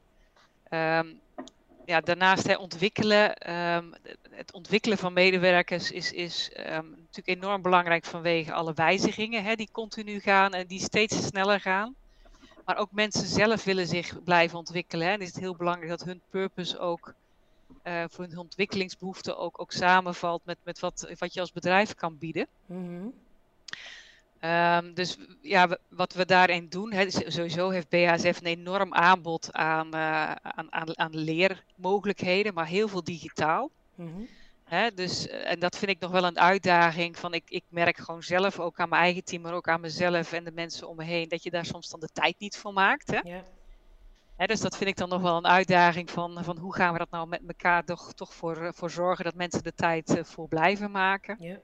Um, 0.71 1.21
ja, 1.87 2.01
daarnaast 2.01 2.47
hè, 2.47 2.55
ontwikkelen, 2.55 3.53
um, 3.55 3.95
het 4.31 4.53
ontwikkelen 4.53 4.99
van 4.99 5.13
medewerkers 5.13 5.91
is, 5.91 6.13
is 6.13 6.51
um, 6.59 6.91
natuurlijk 6.91 7.43
enorm 7.43 7.63
belangrijk 7.63 8.05
vanwege 8.05 8.53
alle 8.53 8.73
wijzigingen 8.75 9.45
hè, 9.45 9.55
die 9.55 9.69
continu 9.73 10.21
gaan 10.21 10.55
en 10.55 10.67
die 10.67 10.81
steeds 10.81 11.27
sneller 11.27 11.61
gaan. 11.61 11.95
Maar 12.65 12.77
ook 12.77 12.93
mensen 12.93 13.27
zelf 13.27 13.65
willen 13.65 13.87
zich 13.87 14.23
blijven 14.25 14.59
ontwikkelen. 14.59 15.07
Hè. 15.07 15.13
En 15.13 15.21
is 15.21 15.29
het 15.29 15.39
heel 15.39 15.57
belangrijk 15.57 15.91
dat 15.91 16.05
hun 16.05 16.21
purpose 16.31 16.79
ook 16.79 17.15
uh, 17.85 18.05
voor 18.09 18.25
hun 18.25 18.39
ontwikkelingsbehoeften 18.39 19.39
ook, 19.39 19.61
ook 19.61 19.73
samenvalt 19.73 20.41
met, 20.45 20.59
met 20.63 20.79
wat, 20.81 21.15
wat 21.19 21.35
je 21.35 21.41
als 21.41 21.53
bedrijf 21.53 21.95
kan 21.95 22.19
bieden. 22.19 22.47
-hmm. 22.67 23.13
Um, 24.41 24.95
dus 24.95 25.17
ja, 25.41 25.79
wat 25.89 26.13
we 26.13 26.27
daarin 26.27 26.69
doen, 26.69 26.93
sowieso 27.09 27.71
heeft 27.71 27.89
BASF 27.89 28.41
een 28.41 28.47
enorm 28.47 28.95
aanbod 28.95 29.53
aan, 29.53 29.87
uh, 29.95 30.33
aan, 30.33 30.73
aan, 30.73 30.99
aan 30.99 31.17
leermogelijkheden, 31.17 32.55
maar 32.55 32.67
heel 32.67 32.89
veel 32.89 33.05
digitaal. 33.05 33.71
Mm 33.95 34.13
-hmm. 34.13 34.29
Hè, 34.65 34.95
dus, 34.95 35.29
eh, 35.29 35.51
en 35.51 35.59
dat 35.59 35.79
vind 35.79 35.91
ik 35.91 35.99
nog 35.99 36.11
wel 36.11 36.25
een 36.25 36.39
uitdaging. 36.39 37.19
Van 37.19 37.35
ik, 37.35 37.43
ik 37.49 37.65
merk 37.69 37.97
gewoon 37.97 38.23
zelf, 38.23 38.61
ook 38.61 38.81
aan 38.81 38.89
mijn 38.89 39.03
eigen 39.03 39.25
team, 39.25 39.43
maar 39.43 39.55
ook 39.55 39.69
aan 39.69 39.81
mezelf 39.81 40.33
en 40.33 40.45
de 40.45 40.53
mensen 40.53 40.89
om 40.89 40.97
me 40.97 41.05
heen, 41.05 41.29
dat 41.29 41.43
je 41.43 41.51
daar 41.51 41.67
soms 41.67 41.91
dan 41.91 42.01
de 42.01 42.09
tijd 42.13 42.35
niet 42.39 42.57
voor 42.57 42.73
maakt. 42.73 43.21
Hè? 44.37 44.47
Dus 44.47 44.61
dat 44.61 44.77
vind 44.77 44.91
ik 44.91 44.97
dan 44.97 45.09
nog 45.09 45.23
wel 45.23 45.37
een 45.37 45.47
uitdaging 45.47 46.11
van, 46.11 46.45
van 46.45 46.59
hoe 46.59 46.75
gaan 46.75 46.93
we 46.93 46.99
dat 46.99 47.11
nou 47.11 47.29
met 47.29 47.43
elkaar 47.47 47.85
toch, 47.85 48.13
toch 48.15 48.35
voor, 48.35 48.57
eh, 48.57 48.73
voor 48.73 48.91
zorgen 48.91 49.25
dat 49.25 49.35
mensen 49.35 49.63
de 49.63 49.75
tijd 49.75 50.21
voor 50.23 50.49
blijven 50.49 50.91
maken. 50.91 51.37
Ja. 51.41 51.59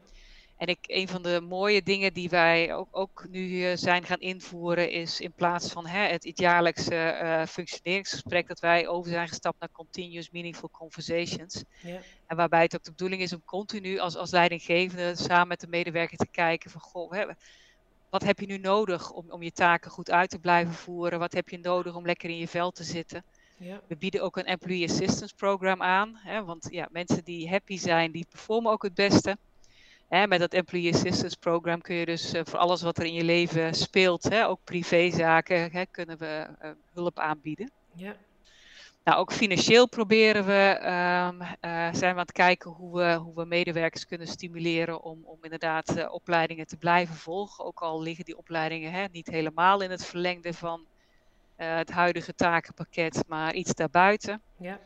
En 0.62 0.68
ik, 0.68 0.78
een 0.86 1.08
van 1.08 1.22
de 1.22 1.40
mooie 1.40 1.82
dingen 1.82 2.12
die 2.12 2.28
wij 2.28 2.74
ook, 2.74 2.88
ook 2.90 3.26
nu 3.28 3.76
zijn 3.76 4.04
gaan 4.04 4.20
invoeren, 4.20 4.90
is 4.90 5.20
in 5.20 5.32
plaats 5.32 5.72
van 5.72 5.86
hè, 5.86 6.06
het, 6.08 6.38
jaarlijkse 6.38 7.20
uh, 7.22 7.46
functioneringsgesprek, 7.46 8.48
dat 8.48 8.60
wij 8.60 8.88
over 8.88 9.10
zijn 9.10 9.28
gestapt 9.28 9.60
naar 9.60 9.68
continuous 9.72 10.30
meaningful 10.30 10.70
conversations. 10.70 11.64
Ja. 11.80 11.98
En 12.26 12.36
waarbij 12.36 12.62
het 12.62 12.74
ook 12.74 12.82
de 12.82 12.90
bedoeling 12.90 13.22
is 13.22 13.32
om 13.32 13.42
continu 13.44 13.98
als, 13.98 14.16
als 14.16 14.30
leidinggevende 14.30 15.16
samen 15.16 15.48
met 15.48 15.60
de 15.60 15.66
medewerker 15.66 16.16
te 16.16 16.28
kijken 16.30 16.70
van 16.70 16.80
goh, 16.80 17.12
hè, 17.12 17.26
wat 18.10 18.22
heb 18.22 18.38
je 18.40 18.46
nu 18.46 18.58
nodig 18.58 19.10
om, 19.10 19.30
om 19.30 19.42
je 19.42 19.52
taken 19.52 19.90
goed 19.90 20.10
uit 20.10 20.30
te 20.30 20.38
blijven 20.38 20.74
voeren? 20.74 21.18
Wat 21.18 21.32
heb 21.32 21.48
je 21.48 21.58
nodig 21.58 21.94
om 21.94 22.06
lekker 22.06 22.30
in 22.30 22.38
je 22.38 22.48
vel 22.48 22.70
te 22.70 22.84
zitten? 22.84 23.24
Ja. 23.56 23.80
We 23.88 23.96
bieden 23.96 24.22
ook 24.22 24.36
een 24.36 24.44
Employee 24.44 24.88
Assistance 24.88 25.34
Program 25.34 25.82
aan, 25.82 26.18
hè, 26.22 26.44
want 26.44 26.68
ja, 26.70 26.88
mensen 26.90 27.24
die 27.24 27.48
happy 27.48 27.78
zijn, 27.78 28.12
die 28.12 28.26
performen 28.30 28.72
ook 28.72 28.82
het 28.82 28.94
beste. 28.94 29.36
Hè, 30.12 30.26
met 30.26 30.40
dat 30.40 30.52
Employee 30.52 30.92
Assistance 30.92 31.38
Program 31.38 31.80
kun 31.80 31.94
je 31.94 32.06
dus 32.06 32.34
uh, 32.34 32.40
voor 32.44 32.58
alles 32.58 32.82
wat 32.82 32.98
er 32.98 33.04
in 33.04 33.12
je 33.12 33.24
leven 33.24 33.74
speelt, 33.74 34.22
hè, 34.22 34.46
ook 34.46 34.60
privézaken, 34.64 35.70
hè, 35.70 35.86
kunnen 35.86 36.18
we 36.18 36.46
uh, 36.62 36.70
hulp 36.94 37.18
aanbieden. 37.18 37.70
Ja. 37.94 38.16
Nou, 39.04 39.18
ook 39.18 39.32
financieel 39.32 39.88
proberen 39.88 40.44
we, 40.44 40.78
um, 40.78 41.42
uh, 41.42 41.48
zijn 41.92 42.00
we 42.00 42.06
aan 42.06 42.16
het 42.18 42.32
kijken 42.32 42.70
hoe 42.70 42.96
we, 42.96 43.14
hoe 43.14 43.34
we 43.34 43.44
medewerkers 43.44 44.06
kunnen 44.06 44.26
stimuleren 44.26 45.02
om, 45.02 45.20
om 45.24 45.38
inderdaad 45.42 46.08
opleidingen 46.10 46.66
te 46.66 46.76
blijven 46.76 47.14
volgen. 47.14 47.64
Ook 47.64 47.80
al 47.80 48.02
liggen 48.02 48.24
die 48.24 48.38
opleidingen 48.38 48.92
hè, 48.92 49.04
niet 49.12 49.26
helemaal 49.26 49.80
in 49.80 49.90
het 49.90 50.04
verlengde 50.04 50.54
van 50.54 50.86
het 51.56 51.90
huidige 51.90 52.34
takenpakket, 52.34 53.24
maar 53.26 53.54
iets 53.54 53.74
daarbuiten. 53.74 54.42
Ja. 54.56 54.80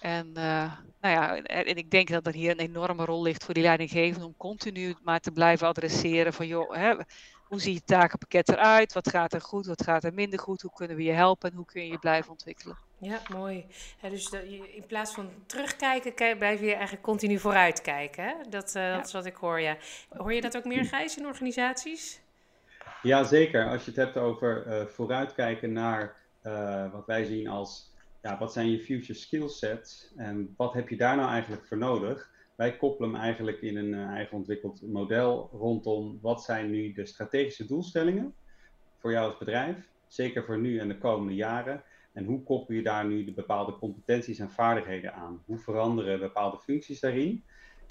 En, 0.00 0.26
uh, 0.36 0.72
nou 1.00 1.14
ja, 1.14 1.36
en 1.42 1.76
ik 1.76 1.90
denk 1.90 2.08
dat 2.08 2.26
er 2.26 2.32
hier 2.32 2.50
een 2.50 2.58
enorme 2.58 3.04
rol 3.04 3.22
ligt 3.22 3.44
voor 3.44 3.54
die 3.54 3.62
leidinggevenden 3.62 4.26
om 4.26 4.34
continu 4.36 4.94
maar 5.02 5.20
te 5.20 5.32
blijven 5.32 5.66
adresseren 5.66 6.32
van 6.32 6.46
joh, 6.46 6.74
hè, 6.74 6.94
hoe 7.46 7.60
ziet 7.60 7.76
het 7.76 7.86
takenpakket 7.86 8.48
eruit? 8.48 8.92
Wat 8.92 9.10
gaat 9.10 9.32
er 9.32 9.40
goed? 9.40 9.66
Wat 9.66 9.82
gaat 9.82 10.04
er 10.04 10.14
minder 10.14 10.38
goed? 10.38 10.62
Hoe 10.62 10.72
kunnen 10.74 10.96
we 10.96 11.02
je 11.02 11.12
helpen? 11.12 11.50
En 11.50 11.56
hoe 11.56 11.66
kun 11.66 11.82
je 11.82 11.90
je 11.90 11.98
blijven 11.98 12.30
ontwikkelen? 12.30 12.78
Ja, 12.98 13.20
mooi. 13.28 13.66
Ja, 14.02 14.08
dus 14.08 14.30
dat 14.30 14.40
je, 14.42 14.74
in 14.74 14.86
plaats 14.86 15.14
van 15.14 15.30
terugkijken, 15.46 16.14
kijk, 16.14 16.38
blijf 16.38 16.60
je 16.60 16.72
eigenlijk 16.72 17.02
continu 17.02 17.38
vooruitkijken. 17.38 18.24
Hè? 18.24 18.34
Dat, 18.48 18.74
uh, 18.76 18.82
ja. 18.82 18.96
dat 18.96 19.06
is 19.06 19.12
wat 19.12 19.26
ik 19.26 19.34
hoor, 19.34 19.60
ja. 19.60 19.76
Hoor 20.08 20.32
je 20.32 20.40
dat 20.40 20.56
ook 20.56 20.64
meer, 20.64 20.84
Gijs, 20.84 21.16
in 21.16 21.26
organisaties? 21.26 22.20
Ja, 23.02 23.24
zeker. 23.24 23.68
Als 23.68 23.84
je 23.84 23.90
het 23.90 24.00
hebt 24.00 24.16
over 24.16 24.66
uh, 24.66 24.86
vooruitkijken 24.86 25.72
naar 25.72 26.14
uh, 26.42 26.92
wat 26.92 27.06
wij 27.06 27.24
zien 27.24 27.48
als 27.48 27.94
ja, 28.26 28.38
wat 28.38 28.52
zijn 28.52 28.70
je 28.70 28.80
future 28.80 29.18
skill 29.18 29.48
sets 29.48 30.12
en 30.16 30.54
wat 30.56 30.74
heb 30.74 30.88
je 30.88 30.96
daar 30.96 31.16
nou 31.16 31.30
eigenlijk 31.30 31.66
voor 31.66 31.76
nodig? 31.76 32.30
Wij 32.56 32.76
koppelen 32.76 33.12
hem 33.12 33.20
eigenlijk 33.20 33.60
in 33.60 33.76
een 33.76 33.92
uh, 33.92 34.06
eigen 34.06 34.36
ontwikkeld 34.36 34.82
model 34.82 35.50
rondom 35.52 36.18
wat 36.22 36.44
zijn 36.44 36.70
nu 36.70 36.92
de 36.92 37.06
strategische 37.06 37.66
doelstellingen 37.66 38.34
voor 38.98 39.12
jou 39.12 39.28
als 39.28 39.38
bedrijf, 39.38 39.90
zeker 40.08 40.44
voor 40.44 40.58
nu 40.58 40.78
en 40.78 40.88
de 40.88 40.98
komende 40.98 41.34
jaren. 41.34 41.82
En 42.12 42.24
hoe 42.24 42.42
koppel 42.42 42.74
je 42.74 42.82
daar 42.82 43.06
nu 43.06 43.24
de 43.24 43.32
bepaalde 43.32 43.78
competenties 43.78 44.38
en 44.38 44.50
vaardigheden 44.50 45.14
aan? 45.14 45.42
Hoe 45.44 45.58
veranderen 45.58 46.20
bepaalde 46.20 46.58
functies 46.58 47.00
daarin? 47.00 47.44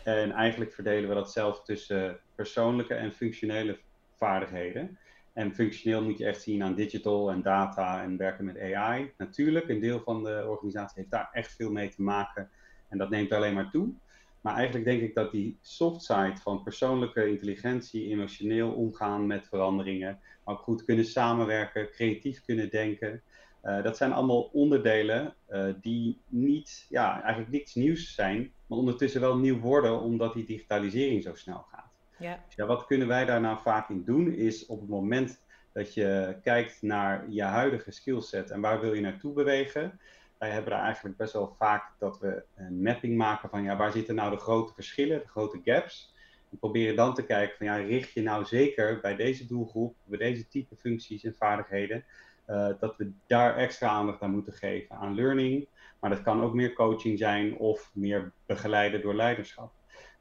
En 0.04 0.32
eigenlijk 0.32 0.74
verdelen 0.74 1.10
we 1.10 1.16
dat 1.16 1.32
zelf 1.32 1.64
tussen 1.64 2.20
persoonlijke 2.36 2.94
en 2.94 3.12
functionele 3.12 3.80
vaardigheden. 4.18 4.98
En 5.36 5.56
functioneel 5.56 6.04
moet 6.04 6.18
je 6.18 6.26
echt 6.26 6.42
zien 6.42 6.64
aan 6.64 6.76
digital 6.76 7.32
en 7.32 7.42
data 7.42 8.04
en 8.04 8.18
werken 8.18 8.46
met 8.46 8.60
AI. 8.60 9.12
Natuurlijk, 9.18 9.70
een 9.70 9.80
deel 9.80 10.00
van 10.00 10.24
de 10.24 10.46
organisatie 10.48 11.00
heeft 11.00 11.12
daar 11.12 11.30
echt 11.32 11.56
veel 11.56 11.72
mee 11.72 11.90
te 11.90 12.02
maken. 12.02 12.50
En 12.90 12.98
dat 12.98 13.10
neemt 13.10 13.32
alleen 13.32 13.54
maar 13.54 13.70
toe. 13.72 13.94
Maar 14.42 14.56
eigenlijk 14.56 14.86
denk 14.86 15.02
ik 15.02 15.16
dat 15.16 15.32
die 15.32 15.58
soft 15.62 16.02
side 16.04 16.38
van 16.42 16.64
persoonlijke 16.64 17.28
intelligentie, 17.30 18.08
emotioneel 18.08 18.72
omgaan 18.72 19.28
met 19.28 19.48
veranderingen, 19.48 20.20
maar 20.44 20.56
ook 20.56 20.62
goed 20.62 20.84
kunnen 20.84 21.06
samenwerken, 21.06 21.92
creatief 21.92 22.46
kunnen 22.46 22.70
denken. 22.70 23.22
Uh, 23.64 23.84
dat 23.84 23.98
zijn 23.98 24.14
allemaal 24.14 24.42
onderdelen 24.42 25.36
uh, 25.50 25.74
die 25.82 26.22
niet, 26.28 26.86
ja, 26.90 27.22
eigenlijk 27.22 27.52
niets 27.52 27.76
nieuws 27.76 28.14
zijn, 28.14 28.52
maar 28.68 28.78
ondertussen 28.78 29.22
wel 29.22 29.38
nieuw 29.38 29.60
worden 29.60 30.02
omdat 30.02 30.34
die 30.34 30.46
digitalisering 30.46 31.24
zo 31.24 31.36
snel 31.36 31.66
gaat. 31.72 31.85
Ja. 32.18 32.40
Dus 32.46 32.56
ja, 32.56 32.66
wat 32.66 32.86
kunnen 32.86 33.08
wij 33.08 33.26
daar 33.26 33.42
nou 33.42 33.58
vaak 33.62 33.90
in 33.90 34.04
doen, 34.04 34.34
is 34.34 34.66
op 34.66 34.80
het 34.80 34.90
moment 34.90 35.44
dat 35.74 35.94
je 35.94 36.38
kijkt 36.42 36.82
naar 36.82 37.30
je 37.30 37.44
huidige 37.44 37.92
skillset 37.92 38.52
en 38.52 38.62
waar 38.62 38.80
wil 38.80 38.94
je 38.94 39.02
naartoe 39.02 39.34
bewegen. 39.34 40.00
Wij 40.38 40.50
hebben 40.50 40.72
daar 40.72 40.84
eigenlijk 40.84 41.18
best 41.18 41.34
wel 41.34 41.56
vaak 41.58 41.92
dat 42.00 42.20
we 42.20 42.44
een 42.56 42.82
mapping 42.82 43.18
maken 43.18 43.50
van 43.50 43.64
ja, 43.64 43.76
waar 43.76 43.92
zitten 43.92 44.16
nou 44.16 44.32
de 44.32 44.38
grote 44.38 44.74
verschillen, 44.74 45.20
de 45.20 45.28
grote 45.28 45.62
gaps. 45.64 46.14
En 46.52 46.58
proberen 46.58 46.96
dan 46.96 47.14
te 47.14 47.26
kijken 47.26 47.58
van 47.58 47.66
ja, 47.66 47.76
richt 47.76 48.14
je 48.14 48.22
nou 48.22 48.46
zeker 48.46 49.00
bij 49.00 49.16
deze 49.16 49.48
doelgroep, 49.48 49.96
bij 50.04 50.18
deze 50.18 50.48
type 50.48 50.76
functies 50.76 51.24
en 51.24 51.36
vaardigheden, 51.36 52.06
uh, 52.48 52.70
dat 52.80 52.98
we 52.98 53.12
daar 53.28 53.56
extra 53.56 53.88
aandacht 53.88 54.22
aan 54.22 54.32
moeten 54.32 54.54
geven 54.54 54.96
aan 54.96 55.16
learning. 55.16 55.68
Maar 56.00 56.10
dat 56.10 56.22
kan 56.22 56.42
ook 56.42 56.54
meer 56.54 56.74
coaching 56.74 57.18
zijn 57.18 57.58
of 57.58 57.92
meer 57.94 58.32
begeleiden 58.46 59.02
door 59.02 59.16
leiderschap. 59.16 59.74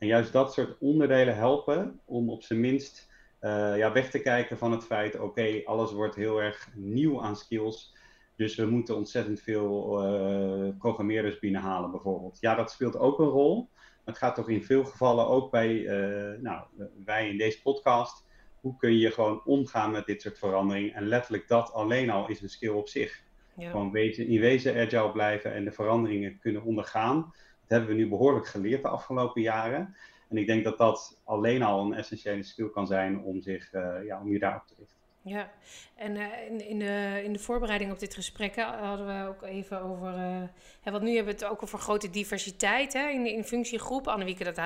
En 0.05 0.11
juist 0.11 0.33
dat 0.33 0.53
soort 0.53 0.77
onderdelen 0.79 1.37
helpen 1.37 2.01
om 2.05 2.31
op 2.31 2.43
zijn 2.43 2.61
minst 2.61 3.09
uh, 3.41 3.77
ja, 3.77 3.93
weg 3.93 4.11
te 4.11 4.19
kijken 4.19 4.59
van 4.59 4.73
het 4.73 4.85
feit, 4.85 5.15
oké, 5.15 5.25
okay, 5.25 5.63
alles 5.65 5.93
wordt 5.93 6.15
heel 6.15 6.43
erg 6.43 6.69
nieuw 6.75 7.23
aan 7.23 7.37
skills. 7.37 7.97
Dus 8.37 8.57
we 8.57 8.67
moeten 8.67 8.97
ontzettend 8.97 9.41
veel 9.41 10.03
uh, 10.05 10.77
programmeerders 10.79 11.39
binnenhalen 11.39 11.91
bijvoorbeeld. 11.91 12.41
Ja, 12.41 12.55
dat 12.55 12.71
speelt 12.71 12.99
ook 12.99 13.19
een 13.19 13.27
rol. 13.27 13.69
Het 14.05 14.19
gaat 14.19 14.35
toch 14.35 14.49
in 14.49 14.65
veel 14.65 14.85
gevallen 14.85 15.27
ook 15.27 15.51
bij, 15.51 15.73
uh, 15.73 16.41
nou, 16.41 16.65
wij 17.05 17.29
in 17.29 17.39
deze 17.39 17.63
podcast. 17.63 18.27
Hoe 18.61 18.77
kun 18.77 18.97
je 18.99 19.11
gewoon 19.11 19.45
omgaan 19.45 19.91
met 19.91 20.07
dit 20.07 20.23
soort 20.23 20.39
veranderingen? 20.39 20.95
En 20.95 21.07
letterlijk 21.07 21.49
dat 21.49 21.73
alleen 21.73 22.11
al 22.11 22.29
is 22.29 22.43
een 22.43 22.49
skill 22.49 22.73
op 22.73 22.89
zich. 22.89 23.23
Ja. 23.57 23.71
Gewoon 23.71 23.91
wezen, 23.91 24.27
in 24.27 24.41
wezen 24.41 24.77
agile 24.77 25.13
blijven 25.13 25.53
en 25.53 25.65
de 25.65 25.73
veranderingen 25.73 26.39
kunnen 26.39 26.63
ondergaan. 26.63 27.33
Dat 27.67 27.79
hebben 27.79 27.97
we 27.97 28.03
nu 28.03 28.09
behoorlijk 28.09 28.47
geleerd 28.47 28.83
de 28.83 28.89
afgelopen 28.89 29.43
jaren. 29.43 29.97
En 30.29 30.37
ik 30.37 30.47
denk 30.47 30.65
dat 30.65 30.79
dat 30.79 31.21
alleen 31.25 31.63
al 31.63 31.85
een 31.85 31.95
essentiële 31.95 32.43
skill 32.43 32.69
kan 32.69 32.87
zijn 32.87 33.23
om, 33.23 33.43
zich, 33.43 33.73
uh, 33.73 34.05
ja, 34.05 34.21
om 34.21 34.33
je 34.33 34.39
daarop 34.39 34.67
te 34.67 34.75
richten. 34.79 34.99
Ja, 35.23 35.51
en 35.95 36.17
uh, 36.17 36.27
in, 36.51 36.69
in, 36.69 36.79
de, 36.79 37.21
in 37.25 37.33
de 37.33 37.39
voorbereiding 37.39 37.93
op 37.93 37.99
dit 37.99 38.15
gesprek 38.15 38.57
hè, 38.57 38.63
hadden 38.63 39.07
we 39.07 39.29
ook 39.29 39.43
even 39.43 39.83
over. 39.83 40.09
Uh, 40.09 40.43
hè, 40.81 40.91
want 40.91 41.03
nu 41.03 41.15
hebben 41.15 41.35
we 41.35 41.41
het 41.41 41.51
ook 41.51 41.63
over 41.63 41.79
grote 41.79 42.11
diversiteit 42.11 42.93
hè, 42.93 43.09
in, 43.09 43.27
in 43.27 43.45
functiegroepen. 43.45 44.13
Annewieke, 44.13 44.45
dat, 44.45 44.57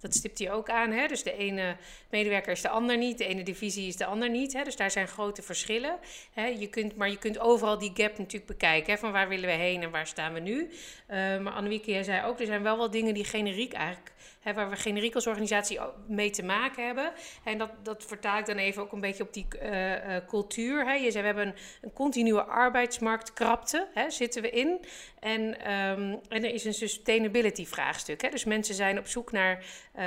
dat 0.00 0.14
stipt 0.14 0.38
hij 0.38 0.52
ook 0.52 0.70
aan. 0.70 0.90
Hè? 0.90 1.06
Dus 1.06 1.22
de 1.22 1.36
ene 1.36 1.76
medewerker 2.10 2.52
is 2.52 2.62
de 2.62 2.68
ander 2.68 2.96
niet, 2.96 3.18
de 3.18 3.26
ene 3.26 3.42
divisie 3.42 3.88
is 3.88 3.96
de 3.96 4.06
ander 4.06 4.30
niet. 4.30 4.52
Hè? 4.52 4.64
Dus 4.64 4.76
daar 4.76 4.90
zijn 4.90 5.08
grote 5.08 5.42
verschillen. 5.42 5.98
Hè? 6.32 6.46
Je 6.46 6.66
kunt, 6.66 6.96
maar 6.96 7.10
je 7.10 7.18
kunt 7.18 7.38
overal 7.38 7.78
die 7.78 7.92
gap 7.94 8.18
natuurlijk 8.18 8.46
bekijken. 8.46 8.92
Hè? 8.92 8.98
Van 8.98 9.12
waar 9.12 9.28
willen 9.28 9.48
we 9.48 9.54
heen 9.54 9.82
en 9.82 9.90
waar 9.90 10.06
staan 10.06 10.32
we 10.32 10.40
nu. 10.40 10.70
Uh, 11.10 11.38
maar 11.38 11.52
Annewieke, 11.52 11.90
jij 11.90 12.02
zei 12.02 12.26
ook, 12.26 12.40
er 12.40 12.46
zijn 12.46 12.62
wel 12.62 12.76
wat 12.76 12.92
dingen 12.92 13.14
die 13.14 13.24
generiek 13.24 13.72
eigenlijk. 13.72 14.12
Hè, 14.40 14.54
waar 14.54 14.70
we 14.70 14.76
generiek 14.76 15.14
als 15.14 15.26
organisatie 15.26 15.78
mee 16.06 16.30
te 16.30 16.42
maken 16.42 16.86
hebben. 16.86 17.12
En 17.44 17.58
dat, 17.58 17.70
dat 17.82 18.04
vertaal 18.04 18.38
ik 18.38 18.46
dan 18.46 18.56
even 18.56 18.82
ook 18.82 18.92
een 18.92 19.00
beetje 19.00 19.22
op 19.22 19.32
die 19.32 19.46
uh, 19.62 19.92
uh, 19.92 20.16
cultuur. 20.26 20.84
Hè. 20.84 20.92
Je 20.92 21.10
zei, 21.10 21.20
we 21.20 21.26
hebben 21.26 21.46
een, 21.46 21.54
een 21.80 21.92
continue 21.92 22.40
arbeidsmarktkrapte, 22.40 23.88
hè, 23.94 24.10
zitten 24.10 24.42
we 24.42 24.50
in. 24.50 24.80
En, 25.20 25.40
um, 25.72 26.20
en 26.28 26.44
er 26.44 26.54
is 26.54 26.64
een 26.64 26.74
sustainability 26.74 27.66
vraagstuk. 27.66 28.22
Hè. 28.22 28.28
Dus 28.28 28.44
mensen 28.44 28.74
zijn 28.74 28.98
op 28.98 29.06
zoek 29.06 29.32
naar, 29.32 29.56
uh, 29.56 30.02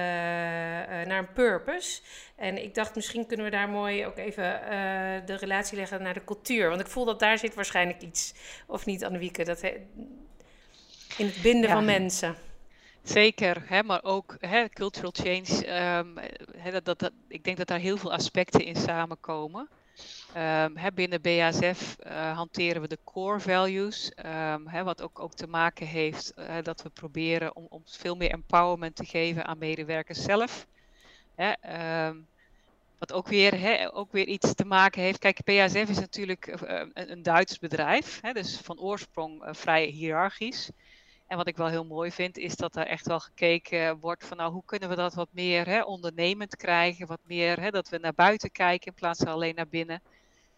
naar 1.07 1.17
een 1.17 1.33
purpose. 1.33 2.01
En 2.35 2.63
ik 2.63 2.75
dacht, 2.75 2.95
misschien 2.95 3.25
kunnen 3.25 3.45
we 3.45 3.51
daar 3.51 3.69
mooi 3.69 4.05
ook 4.05 4.17
even 4.17 4.61
de 5.25 5.35
relatie 5.35 5.77
leggen 5.77 6.01
naar 6.01 6.13
de 6.13 6.23
cultuur. 6.23 6.69
Want 6.69 6.81
ik 6.81 6.87
voel 6.87 7.05
dat 7.05 7.19
daar 7.19 7.37
zit 7.37 7.53
waarschijnlijk 7.53 8.01
iets, 8.01 8.33
of 8.67 8.85
niet, 8.85 9.03
Annewieke, 9.03 9.43
dat 9.43 9.63
in 11.17 11.25
het 11.25 11.41
binden 11.41 11.69
ja. 11.69 11.75
van 11.75 11.85
mensen. 11.85 12.35
Zeker, 13.03 13.63
hè, 13.65 13.83
maar 13.83 14.03
ook 14.03 14.37
hè, 14.39 14.69
cultural 14.69 15.13
change. 15.13 15.67
Um, 15.97 16.17
hè, 16.57 16.71
dat, 16.71 16.85
dat, 16.85 16.99
dat, 16.99 17.11
ik 17.27 17.43
denk 17.43 17.57
dat 17.57 17.67
daar 17.67 17.79
heel 17.79 17.97
veel 17.97 18.13
aspecten 18.13 18.65
in 18.65 18.75
samenkomen. 18.75 19.69
Hè, 20.73 20.91
binnen 20.93 21.21
BASF 21.21 21.95
uh, 22.07 22.35
hanteren 22.35 22.81
we 22.81 22.87
de 22.87 22.99
core 23.03 23.39
values, 23.39 24.11
hè, 24.65 24.83
wat 24.83 25.01
ook, 25.01 25.19
ook 25.19 25.33
te 25.33 25.47
maken 25.47 25.87
heeft 25.87 26.33
uh, 26.37 26.55
dat 26.63 26.81
we 26.81 26.89
proberen 26.89 27.55
om, 27.55 27.65
om 27.69 27.81
veel 27.85 28.15
meer 28.15 28.31
empowerment 28.31 28.95
te 28.95 29.05
geven 29.05 29.45
aan 29.45 29.57
medewerkers 29.57 30.23
zelf. 30.23 30.67
Hè, 31.35 31.53
wat 32.97 33.13
ook 33.13 33.27
weer, 33.27 33.89
ook 33.93 34.11
weer 34.11 34.27
iets 34.27 34.53
te 34.53 34.65
maken 34.65 35.01
heeft. 35.01 35.19
Kijk, 35.19 35.43
BASF 35.43 35.89
is 35.89 35.99
natuurlijk 35.99 36.47
uh, 36.47 36.79
een, 36.93 37.11
een 37.11 37.23
Duits 37.23 37.59
bedrijf, 37.59 38.21
dus 38.21 38.57
van 38.57 38.79
oorsprong 38.79 39.43
vrij 39.51 39.85
hiërarchisch. 39.85 40.69
En 41.27 41.37
wat 41.37 41.47
ik 41.47 41.57
wel 41.57 41.67
heel 41.67 41.85
mooi 41.85 42.11
vind, 42.11 42.37
is 42.37 42.55
dat 42.55 42.75
er 42.75 42.87
echt 42.87 43.07
wel 43.07 43.19
gekeken 43.19 43.99
wordt 43.99 44.25
van 44.25 44.37
nou, 44.37 44.51
hoe 44.51 44.63
kunnen 44.65 44.89
we 44.89 44.95
dat 44.95 45.13
wat 45.13 45.27
meer 45.31 45.85
ondernemend 45.85 46.55
krijgen, 46.55 47.07
wat 47.07 47.19
meer 47.23 47.71
dat 47.71 47.89
we 47.89 47.97
naar 47.97 48.13
buiten 48.13 48.51
kijken 48.51 48.87
in 48.87 48.93
plaats 48.93 49.19
van 49.19 49.33
alleen 49.33 49.55
naar 49.55 49.67
binnen. 49.67 50.01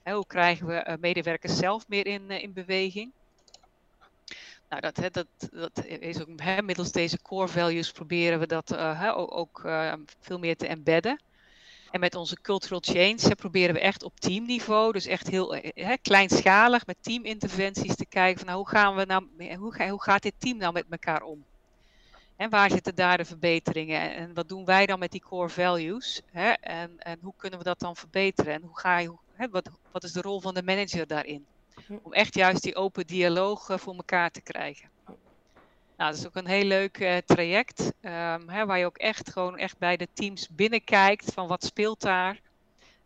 Hè, 0.05 0.13
hoe 0.13 0.27
krijgen 0.27 0.67
we 0.67 0.97
medewerkers 0.99 1.57
zelf 1.57 1.87
meer 1.87 2.07
in, 2.07 2.31
in 2.31 2.53
beweging? 2.53 3.11
Nou, 4.69 4.81
dat, 4.81 4.97
hè, 4.97 5.09
dat, 5.09 5.27
dat 5.51 5.85
is 5.85 6.21
ook 6.21 6.27
hè, 6.35 6.61
middels 6.61 6.91
deze 6.91 7.21
core 7.21 7.47
values 7.47 7.91
proberen 7.91 8.39
we 8.39 8.47
dat 8.47 8.71
uh, 8.71 9.13
ook, 9.15 9.61
uh, 9.65 9.93
veel 10.19 10.39
meer 10.39 10.55
te 10.55 10.67
embedden. 10.67 11.21
En 11.91 11.99
met 11.99 12.15
onze 12.15 12.41
cultural 12.41 12.79
change 12.83 13.35
proberen 13.35 13.73
we 13.73 13.79
echt 13.79 14.03
op 14.03 14.19
teamniveau, 14.19 14.91
dus 14.91 15.05
echt 15.05 15.27
heel 15.27 15.55
hè, 15.55 15.97
kleinschalig 16.01 16.85
met 16.85 16.97
teaminterventies 17.01 17.95
te 17.95 18.05
kijken 18.05 18.37
van 18.37 18.47
nou, 18.47 18.57
hoe, 18.57 18.69
gaan 18.69 18.95
we 18.95 19.05
nou, 19.05 19.27
hoe, 19.57 19.89
hoe 19.89 20.03
gaat 20.03 20.23
dit 20.23 20.33
team 20.37 20.57
nou 20.57 20.73
met 20.73 20.85
elkaar 20.89 21.21
om? 21.21 21.45
En 22.35 22.49
waar 22.49 22.69
zitten 22.69 22.95
daar 22.95 23.17
de 23.17 23.25
verbeteringen? 23.25 24.15
En 24.15 24.33
wat 24.33 24.49
doen 24.49 24.65
wij 24.65 24.85
dan 24.85 24.99
met 24.99 25.11
die 25.11 25.21
core 25.21 25.49
values? 25.49 26.21
Hè? 26.31 26.51
En, 26.51 26.99
en 26.99 27.19
hoe 27.21 27.33
kunnen 27.37 27.59
we 27.59 27.65
dat 27.65 27.79
dan 27.79 27.95
verbeteren? 27.95 28.53
En 28.53 28.61
hoe 28.61 28.79
ga 28.79 28.97
je, 28.97 29.13
hè, 29.35 29.49
wat, 29.49 29.69
wat 29.91 30.03
is 30.03 30.11
de 30.11 30.21
rol 30.21 30.41
van 30.41 30.53
de 30.53 30.63
manager 30.63 31.07
daarin? 31.07 31.45
Om 32.01 32.13
echt 32.13 32.35
juist 32.35 32.63
die 32.63 32.75
open 32.75 33.07
dialoog 33.07 33.69
eh, 33.69 33.77
voor 33.77 33.95
elkaar 33.95 34.31
te 34.31 34.41
krijgen. 34.41 34.89
Nou, 35.97 36.11
dat 36.11 36.19
is 36.19 36.27
ook 36.27 36.35
een 36.35 36.47
heel 36.47 36.65
leuk 36.65 36.99
uh, 36.99 37.17
traject, 37.17 37.79
um, 38.01 38.49
hè, 38.49 38.65
waar 38.65 38.79
je 38.79 38.85
ook 38.85 38.97
echt 38.97 39.31
gewoon 39.31 39.57
echt 39.57 39.77
bij 39.77 39.97
de 39.97 40.07
teams 40.13 40.47
binnenkijkt 40.51 41.33
van 41.33 41.47
wat 41.47 41.63
speelt 41.63 42.01
daar. 42.01 42.39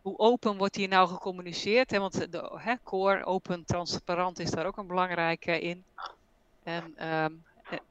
Hoe 0.02 0.18
open 0.18 0.56
wordt 0.56 0.76
hier 0.76 0.88
nou 0.88 1.08
gecommuniceerd? 1.08 1.90
Hè? 1.90 1.98
Want 1.98 2.32
de 2.32 2.50
hè, 2.56 2.74
core, 2.82 3.24
open, 3.24 3.64
transparant 3.64 4.38
is 4.38 4.50
daar 4.50 4.66
ook 4.66 4.76
een 4.76 4.86
belangrijke 4.86 5.60
in. 5.60 5.84
En, 6.62 7.08
um, 7.08 7.44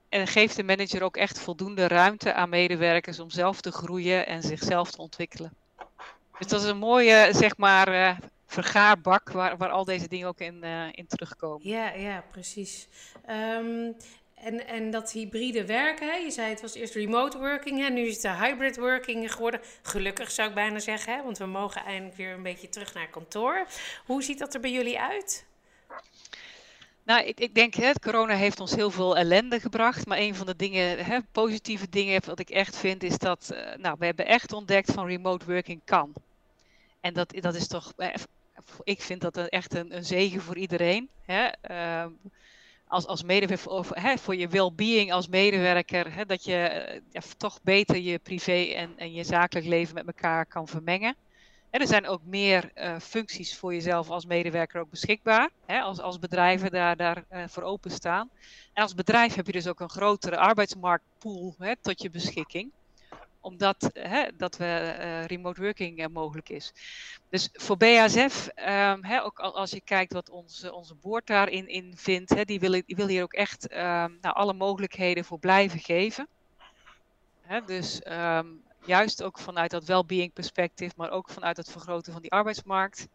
en 0.09 0.27
geeft 0.27 0.55
de 0.55 0.63
manager 0.63 1.03
ook 1.03 1.17
echt 1.17 1.39
voldoende 1.39 1.87
ruimte 1.87 2.33
aan 2.33 2.49
medewerkers 2.49 3.19
om 3.19 3.29
zelf 3.29 3.61
te 3.61 3.71
groeien 3.71 4.27
en 4.27 4.41
zichzelf 4.41 4.91
te 4.91 5.01
ontwikkelen. 5.01 5.53
Dus 6.39 6.47
dat 6.47 6.61
is 6.61 6.67
een 6.67 6.77
mooie, 6.77 7.29
zeg 7.31 7.57
maar, 7.57 7.93
uh, 7.93 8.17
vergaarbak 8.45 9.31
waar, 9.31 9.57
waar 9.57 9.69
al 9.69 9.85
deze 9.85 10.07
dingen 10.07 10.27
ook 10.27 10.39
in, 10.39 10.59
uh, 10.63 10.85
in 10.91 11.07
terugkomen. 11.07 11.67
Ja, 11.69 11.93
ja, 11.93 12.23
precies. 12.31 12.87
Um, 13.29 13.95
en, 14.35 14.67
en 14.67 14.91
dat 14.91 15.11
hybride 15.11 15.65
werken, 15.65 16.07
hè? 16.07 16.15
je 16.15 16.31
zei 16.31 16.49
het 16.49 16.61
was 16.61 16.73
eerst 16.73 16.93
remote 16.93 17.37
working, 17.37 17.79
hè? 17.79 17.89
nu 17.89 18.01
is 18.01 18.23
het 18.23 18.37
hybrid 18.37 18.77
working 18.77 19.33
geworden. 19.33 19.59
Gelukkig 19.81 20.31
zou 20.31 20.49
ik 20.49 20.55
bijna 20.55 20.79
zeggen, 20.79 21.13
hè? 21.13 21.23
want 21.23 21.37
we 21.37 21.45
mogen 21.45 21.83
eindelijk 21.83 22.17
weer 22.17 22.33
een 22.33 22.43
beetje 22.43 22.69
terug 22.69 22.93
naar 22.93 23.09
kantoor. 23.09 23.67
Hoe 24.05 24.23
ziet 24.23 24.39
dat 24.39 24.53
er 24.53 24.59
bij 24.59 24.71
jullie 24.71 24.99
uit? 24.99 25.45
Nou, 27.03 27.23
ik, 27.23 27.39
ik 27.39 27.55
denk, 27.55 27.73
hè, 27.73 27.91
corona 27.93 28.35
heeft 28.35 28.59
ons 28.59 28.75
heel 28.75 28.91
veel 28.91 29.17
ellende 29.17 29.59
gebracht. 29.59 30.05
Maar 30.05 30.17
een 30.17 30.35
van 30.35 30.45
de 30.45 30.55
dingen, 30.55 31.05
hè, 31.05 31.19
positieve 31.31 31.89
dingen, 31.89 32.21
wat 32.25 32.39
ik 32.39 32.49
echt 32.49 32.77
vind, 32.77 33.03
is 33.03 33.17
dat 33.17 33.49
uh, 33.53 33.75
nou, 33.77 33.95
we 33.99 34.05
hebben 34.05 34.25
echt 34.25 34.53
ontdekt 34.53 34.91
van 34.91 35.07
remote 35.07 35.45
working 35.45 35.81
kan. 35.85 36.13
En 37.01 37.13
dat, 37.13 37.33
dat 37.39 37.55
is 37.55 37.67
toch, 37.67 37.93
eh, 37.97 38.13
ik 38.83 39.01
vind 39.01 39.21
dat 39.21 39.37
echt 39.37 39.75
een, 39.75 40.05
zegen 40.05 40.41
voor 40.41 40.57
iedereen. 40.57 41.09
Hè? 41.25 41.49
Uh, 41.71 42.11
als, 42.87 43.07
als 43.07 43.23
medewerker, 43.23 43.85
hè, 44.01 44.17
voor 44.17 44.35
je 44.35 44.47
well-being 44.47 45.11
als 45.11 45.27
medewerker, 45.27 46.13
hè, 46.13 46.25
dat 46.25 46.43
je 46.43 47.01
ja, 47.11 47.21
toch 47.37 47.59
beter 47.63 47.97
je 47.97 48.19
privé 48.19 48.63
en, 48.63 48.97
en 48.97 49.13
je 49.13 49.23
zakelijk 49.23 49.67
leven 49.67 49.95
met 49.95 50.07
elkaar 50.07 50.45
kan 50.45 50.67
vermengen. 50.67 51.15
En 51.69 51.81
er 51.81 51.87
zijn 51.87 52.07
ook 52.07 52.21
meer 52.23 52.71
uh, 52.75 52.99
functies 52.99 53.57
voor 53.57 53.73
jezelf 53.73 54.09
als 54.09 54.25
medewerker 54.25 54.81
ook 54.81 54.89
beschikbaar. 54.89 55.49
Hè, 55.65 55.79
als, 55.79 55.99
als 55.99 56.19
bedrijven 56.19 56.71
daar, 56.71 56.97
daar 56.97 57.23
voor 57.47 57.63
openstaan. 57.63 58.29
En 58.73 58.83
als 58.83 58.93
bedrijf 58.93 59.35
heb 59.35 59.45
je 59.45 59.51
dus 59.51 59.67
ook 59.67 59.79
een 59.79 59.89
grotere 59.89 60.37
arbeidsmarktpool 60.37 61.55
hè, 61.57 61.75
tot 61.75 62.01
je 62.01 62.09
beschikking 62.09 62.71
omdat 63.41 63.89
hè, 63.93 64.25
dat 64.37 64.57
we, 64.57 64.95
uh, 64.99 65.25
remote 65.25 65.61
working 65.61 65.99
uh, 65.99 66.05
mogelijk 66.07 66.49
is. 66.49 66.73
Dus 67.29 67.49
voor 67.51 67.77
BASF, 67.77 68.47
ehm, 68.47 69.03
hè, 69.03 69.23
ook 69.23 69.39
als 69.39 69.71
je 69.71 69.81
kijkt 69.81 70.13
wat 70.13 70.29
onze, 70.29 70.73
onze 70.73 70.95
board 70.95 71.27
daarin 71.27 71.67
in 71.67 71.93
vindt, 71.95 72.29
hè, 72.29 72.45
die, 72.45 72.59
wil, 72.59 72.71
die 72.71 72.95
wil 72.95 73.07
hier 73.07 73.23
ook 73.23 73.33
echt 73.33 73.71
um, 73.71 73.77
nou, 74.21 74.35
alle 74.35 74.53
mogelijkheden 74.53 75.25
voor 75.25 75.39
blijven 75.39 75.79
geven. 75.79 76.27
Hè, 77.41 77.61
dus 77.65 78.01
um, 78.07 78.63
juist 78.85 79.23
ook 79.23 79.39
vanuit 79.39 79.71
dat 79.71 79.85
well-being 79.85 80.33
perspectief, 80.33 80.95
maar 80.95 81.11
ook 81.11 81.29
vanuit 81.29 81.57
het 81.57 81.71
vergroten 81.71 82.13
van 82.13 82.21
die 82.21 82.31
arbeidsmarkt. 82.31 83.07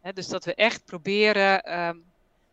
Hè, 0.00 0.12
dus 0.12 0.28
dat 0.28 0.44
we 0.44 0.54
echt 0.54 0.84
proberen 0.84 1.62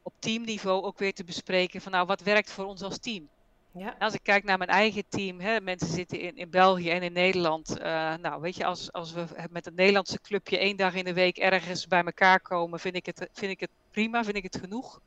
op 0.02 0.14
teamniveau 0.20 0.84
ook 0.84 1.00
weer 1.00 1.14
te 1.14 1.24
bespreken 1.24 1.82
van 1.82 1.92
nou 1.92 2.06
wat 2.06 2.22
werkt 2.22 2.52
voor 2.52 2.66
ons 2.66 2.82
als 2.82 2.98
team. 2.98 3.30
Ja. 3.78 3.96
Als 4.00 4.14
ik 4.14 4.24
kijk 4.24 4.44
naar 4.44 4.58
mijn 4.58 4.70
eigen 4.70 5.04
team, 5.10 5.40
hè, 5.40 5.62
mensen 5.62 5.88
zitten 5.88 6.20
in, 6.20 6.36
in 6.36 6.50
België 6.50 6.90
en 6.90 7.04
in 7.04 7.14
Nederland. 7.14 7.78
Uh, 7.78 7.84
nou, 8.16 8.42
weet 8.42 8.56
je, 8.56 8.66
als, 8.66 8.92
als 8.92 9.14
we 9.14 9.26
met 9.50 9.66
het 9.66 9.76
Nederlandse 9.76 10.22
clubje 10.22 10.58
één 10.58 10.78
dag 10.78 10.94
in 10.94 11.06
de 11.06 11.14
week 11.14 11.38
ergens 11.38 11.88
bij 11.88 12.04
elkaar 12.04 12.40
komen, 12.40 12.80
vind 12.80 12.96
ik 12.96 13.06
het, 13.06 13.30
vind 13.34 13.52
ik 13.52 13.60
het 13.60 13.70
prima, 13.92 14.24
vind 14.24 14.36
ik 14.36 14.44
het 14.44 14.58
genoeg. 14.60 15.02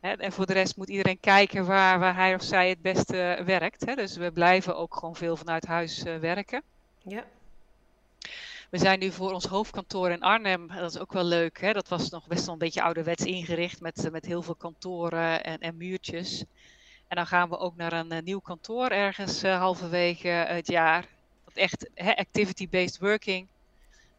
Hè, 0.00 0.12
en 0.12 0.32
voor 0.32 0.46
de 0.46 0.52
rest 0.52 0.76
moet 0.76 0.88
iedereen 0.88 1.20
kijken 1.20 1.66
waar, 1.66 1.98
waar 1.98 2.14
hij 2.14 2.34
of 2.34 2.42
zij 2.42 2.68
het 2.68 2.82
beste 2.82 3.42
werkt. 3.44 3.86
Hè. 3.86 3.94
Dus 3.94 4.16
we 4.16 4.32
blijven 4.32 4.76
ook 4.76 4.94
gewoon 4.94 5.16
veel 5.16 5.36
vanuit 5.36 5.66
huis 5.66 6.04
uh, 6.04 6.16
werken. 6.16 6.62
Ja. 7.02 7.24
We 8.70 8.78
zijn 8.78 8.98
nu 8.98 9.10
voor 9.10 9.32
ons 9.32 9.44
hoofdkantoor 9.44 10.10
in 10.10 10.22
Arnhem, 10.22 10.66
dat 10.66 10.94
is 10.94 10.98
ook 11.00 11.12
wel 11.12 11.24
leuk. 11.24 11.60
Hè? 11.60 11.72
Dat 11.72 11.88
was 11.88 12.10
nog 12.10 12.26
best 12.26 12.44
wel 12.44 12.52
een 12.52 12.58
beetje 12.58 12.82
ouderwets 12.82 13.24
ingericht 13.24 13.80
met, 13.80 14.08
met 14.12 14.24
heel 14.24 14.42
veel 14.42 14.54
kantoren 14.54 15.44
en, 15.44 15.58
en 15.58 15.76
muurtjes. 15.76 16.44
En 17.08 17.16
dan 17.16 17.26
gaan 17.26 17.48
we 17.48 17.58
ook 17.58 17.76
naar 17.76 17.92
een 17.92 18.12
uh, 18.12 18.18
nieuw 18.22 18.40
kantoor 18.40 18.88
ergens 18.88 19.44
uh, 19.44 19.58
halverwege 19.58 20.28
het 20.28 20.68
jaar. 20.68 21.06
Dat 21.44 21.54
echt 21.54 21.90
activity-based 21.96 22.98
working. 22.98 23.46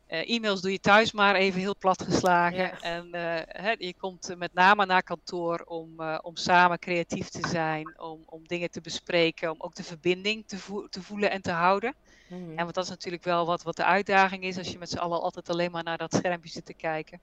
Uh, 0.07 0.29
e-mails 0.29 0.61
doe 0.61 0.71
je 0.71 0.79
thuis 0.79 1.11
maar 1.11 1.35
even 1.35 1.59
heel 1.59 1.75
plat 1.77 2.01
geslagen. 2.01 2.57
Ja. 2.57 2.79
En 2.79 3.07
he, 3.47 3.75
je 3.77 3.93
komt 3.97 4.35
met 4.37 4.53
name 4.53 4.85
naar 4.85 5.03
kantoor 5.03 5.63
om, 5.67 6.01
om 6.21 6.35
samen 6.35 6.79
creatief 6.79 7.29
te 7.29 7.47
zijn, 7.47 7.99
om, 7.99 8.23
om 8.25 8.47
dingen 8.47 8.71
te 8.71 8.81
bespreken, 8.81 9.51
om 9.51 9.61
ook 9.61 9.75
de 9.75 9.83
verbinding 9.83 10.47
te, 10.47 10.57
vo 10.57 10.87
te 10.87 11.01
voelen 11.01 11.31
en 11.31 11.41
te 11.41 11.51
houden. 11.51 11.93
Mm 12.27 12.43
-hmm. 12.43 12.57
En 12.57 12.63
want 12.63 12.73
dat 12.73 12.83
is 12.83 12.89
natuurlijk 12.89 13.23
wel 13.23 13.45
wat, 13.45 13.63
wat 13.63 13.75
de 13.75 13.85
uitdaging 13.85 14.43
is 14.43 14.57
als 14.57 14.71
je 14.71 14.77
met 14.77 14.89
z'n 14.89 14.97
allen 14.97 15.21
altijd 15.21 15.49
alleen 15.49 15.71
maar 15.71 15.83
naar 15.83 15.97
dat 15.97 16.13
schermpje 16.13 16.49
zit 16.49 16.65
te 16.65 16.73
kijken. 16.73 17.19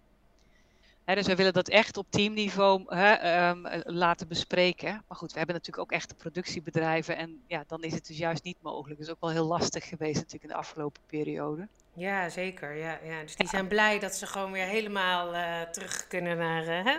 He, 1.06 1.14
dus 1.14 1.26
we 1.26 1.34
willen 1.34 1.52
dat 1.52 1.68
echt 1.68 1.96
op 1.96 2.06
teamniveau 2.10 2.84
he, 2.96 3.48
um, 3.48 3.66
laten 3.84 4.28
bespreken. 4.28 5.04
Maar 5.08 5.18
goed, 5.18 5.32
we 5.32 5.38
hebben 5.38 5.54
natuurlijk 5.56 5.84
ook 5.84 5.98
echte 5.98 6.14
productiebedrijven. 6.14 7.16
En 7.16 7.42
ja, 7.46 7.64
dan 7.66 7.82
is 7.82 7.94
het 7.94 8.06
dus 8.06 8.18
juist 8.18 8.44
niet 8.44 8.62
mogelijk. 8.62 8.98
Dat 8.98 9.08
is 9.08 9.12
ook 9.12 9.20
wel 9.20 9.30
heel 9.30 9.46
lastig 9.46 9.88
geweest 9.88 10.14
natuurlijk 10.14 10.42
in 10.42 10.48
de 10.48 10.54
afgelopen 10.54 11.02
periode. 11.06 11.68
Ja, 11.92 12.28
zeker. 12.28 12.76
Ja, 12.76 12.98
ja. 13.04 13.22
Dus 13.22 13.36
die 13.36 13.48
zijn 13.48 13.68
blij 13.68 13.98
dat 13.98 14.14
ze 14.14 14.26
gewoon 14.26 14.52
weer 14.52 14.66
helemaal 14.66 15.34
uh, 15.34 15.60
terug 15.60 16.06
kunnen 16.06 16.36
naar 16.36 16.86
uh, 16.86 16.96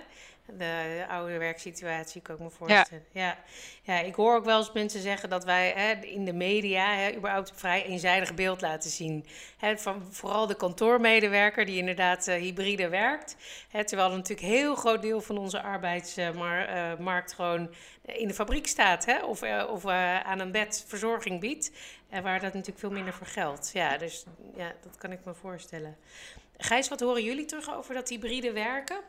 de 0.58 1.06
oude 1.10 1.38
werksituatie, 1.38 2.22
kan 2.22 2.36
ik 2.36 2.42
me 2.42 2.50
voorstellen. 2.50 3.06
Ja. 3.12 3.22
ja. 3.22 3.38
Ja. 3.84 4.00
ik 4.00 4.16
hoor 4.16 4.36
ook 4.36 4.46
wel 4.46 4.58
eens 4.58 4.72
mensen 4.72 5.02
zeggen 5.02 5.30
dat 5.30 5.44
wij 5.44 5.74
hè, 5.76 6.06
in 6.06 6.26
de 6.26 6.34
media 6.34 6.94
hè, 6.94 7.16
überhaupt 7.16 7.50
een 7.50 7.56
vrij 7.56 7.86
eenzijdig 7.86 8.34
beeld 8.34 8.62
laten 8.62 8.90
zien. 8.90 9.26
Hè, 9.58 9.78
van 9.78 10.08
vooral 10.12 10.48
de 10.48 10.56
kantoormedewerker 10.56 11.66
die 11.66 11.78
inderdaad 11.78 12.28
uh, 12.28 12.36
hybride 12.36 12.90
werkt. 12.90 13.36
Hè, 13.70 13.86
terwijl 13.86 14.10
er 14.10 14.16
natuurlijk 14.16 14.48
een 14.48 14.54
heel 14.54 14.76
groot 14.76 15.02
deel 15.02 15.22
van 15.22 15.38
onze 15.38 15.62
arbeidsmarkt 15.62 17.32
uh, 17.32 17.36
gewoon 17.36 17.74
in 18.06 18.28
de 18.28 18.34
fabriek 18.34 18.68
staat. 18.68 19.06
Hè, 19.06 19.24
of 19.24 19.44
uh, 19.44 19.64
of 19.70 19.86
aan 19.86 20.40
een 20.40 20.52
bed 20.52 20.86
verzorging 20.88 21.40
biedt. 21.40 21.72
En 22.10 22.24
waar 22.24 22.40
dat 22.40 22.54
natuurlijk 22.54 22.80
veel 22.80 22.92
minder 22.92 23.14
voor 23.14 23.28
geldt. 23.28 23.70
Ja, 23.74 23.98
dus 23.98 24.26
ja, 24.56 24.74
dat 24.82 24.98
kan 24.98 25.12
ik 25.12 25.20
me 25.26 25.34
voorstellen. 25.34 25.98
Gijs, 26.58 26.88
wat 26.88 27.00
horen 27.00 27.24
jullie 27.24 27.46
terug 27.46 27.76
over 27.76 27.94
dat 27.94 28.10
hybride 28.10 28.52
werken? 28.52 29.00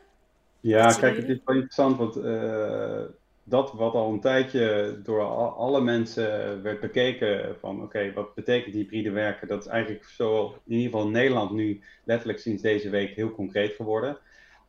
Ja, 0.61 0.91
kijk, 0.91 1.15
het 1.15 1.29
is 1.29 1.39
wel 1.45 1.55
interessant, 1.55 1.97
want 1.97 2.17
uh, 2.17 3.01
dat 3.43 3.73
wat 3.73 3.93
al 3.93 4.13
een 4.13 4.19
tijdje 4.19 4.99
door 5.03 5.21
al, 5.21 5.49
alle 5.49 5.81
mensen 5.81 6.61
werd 6.61 6.79
bekeken 6.79 7.55
van 7.59 7.75
oké, 7.75 7.83
okay, 7.83 8.13
wat 8.13 8.35
betekent 8.35 8.75
hybride 8.75 9.11
werken? 9.11 9.47
Dat 9.47 9.65
is 9.65 9.69
eigenlijk 9.71 10.03
zo 10.03 10.45
in 10.65 10.75
ieder 10.75 10.91
geval 10.91 11.05
in 11.05 11.11
Nederland 11.11 11.51
nu 11.51 11.81
letterlijk 12.03 12.39
sinds 12.39 12.61
deze 12.61 12.89
week 12.89 13.15
heel 13.15 13.31
concreet 13.31 13.73
geworden. 13.73 14.17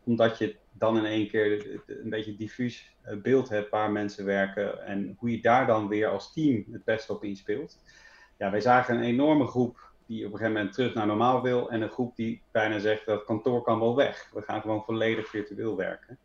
Omdat 0.05 0.39
je 0.39 0.57
dan 0.73 0.97
in 0.97 1.05
één 1.05 1.29
keer 1.29 1.81
een 1.87 2.11
beetje 2.11 2.37
diffuus 2.37 2.97
eh, 3.03 3.17
beeld 3.17 3.49
hebt 3.49 3.71
waar 3.71 3.91
mensen 3.91 4.25
werken 4.25 4.87
en 4.87 5.17
hoe 5.19 5.31
je 5.31 5.41
daar 5.41 5.67
dan 5.67 5.89
weer 5.89 6.09
als 6.09 6.33
team 6.33 6.65
het 6.73 6.85
beste 6.85 7.13
op 7.13 7.25
inspeelt. 7.25 7.79
Ja, 8.39 8.51
wij 8.51 8.61
zagen 8.61 8.97
een 8.97 9.03
enorme 9.03 9.47
groep 9.47 9.90
die 10.11 10.27
op 10.27 10.33
een 10.33 10.39
gegeven 10.39 10.57
moment 10.57 10.73
terug 10.75 10.95
naar 10.95 11.07
normaal 11.07 11.43
wil. 11.43 11.71
En 11.71 11.83
een 11.83 11.91
groep 11.91 12.17
die 12.17 12.43
bijna 12.51 12.79
zegt 12.79 13.07
dat 13.07 13.25
kantoor 13.25 13.63
kan 13.63 13.81
wel 13.81 13.97
weg. 13.97 14.31
We 14.33 14.43
gaan 14.43 14.61
gewoon 14.61 14.85
volledig 14.85 15.29
virtueel 15.29 15.77
werken. 15.77 16.19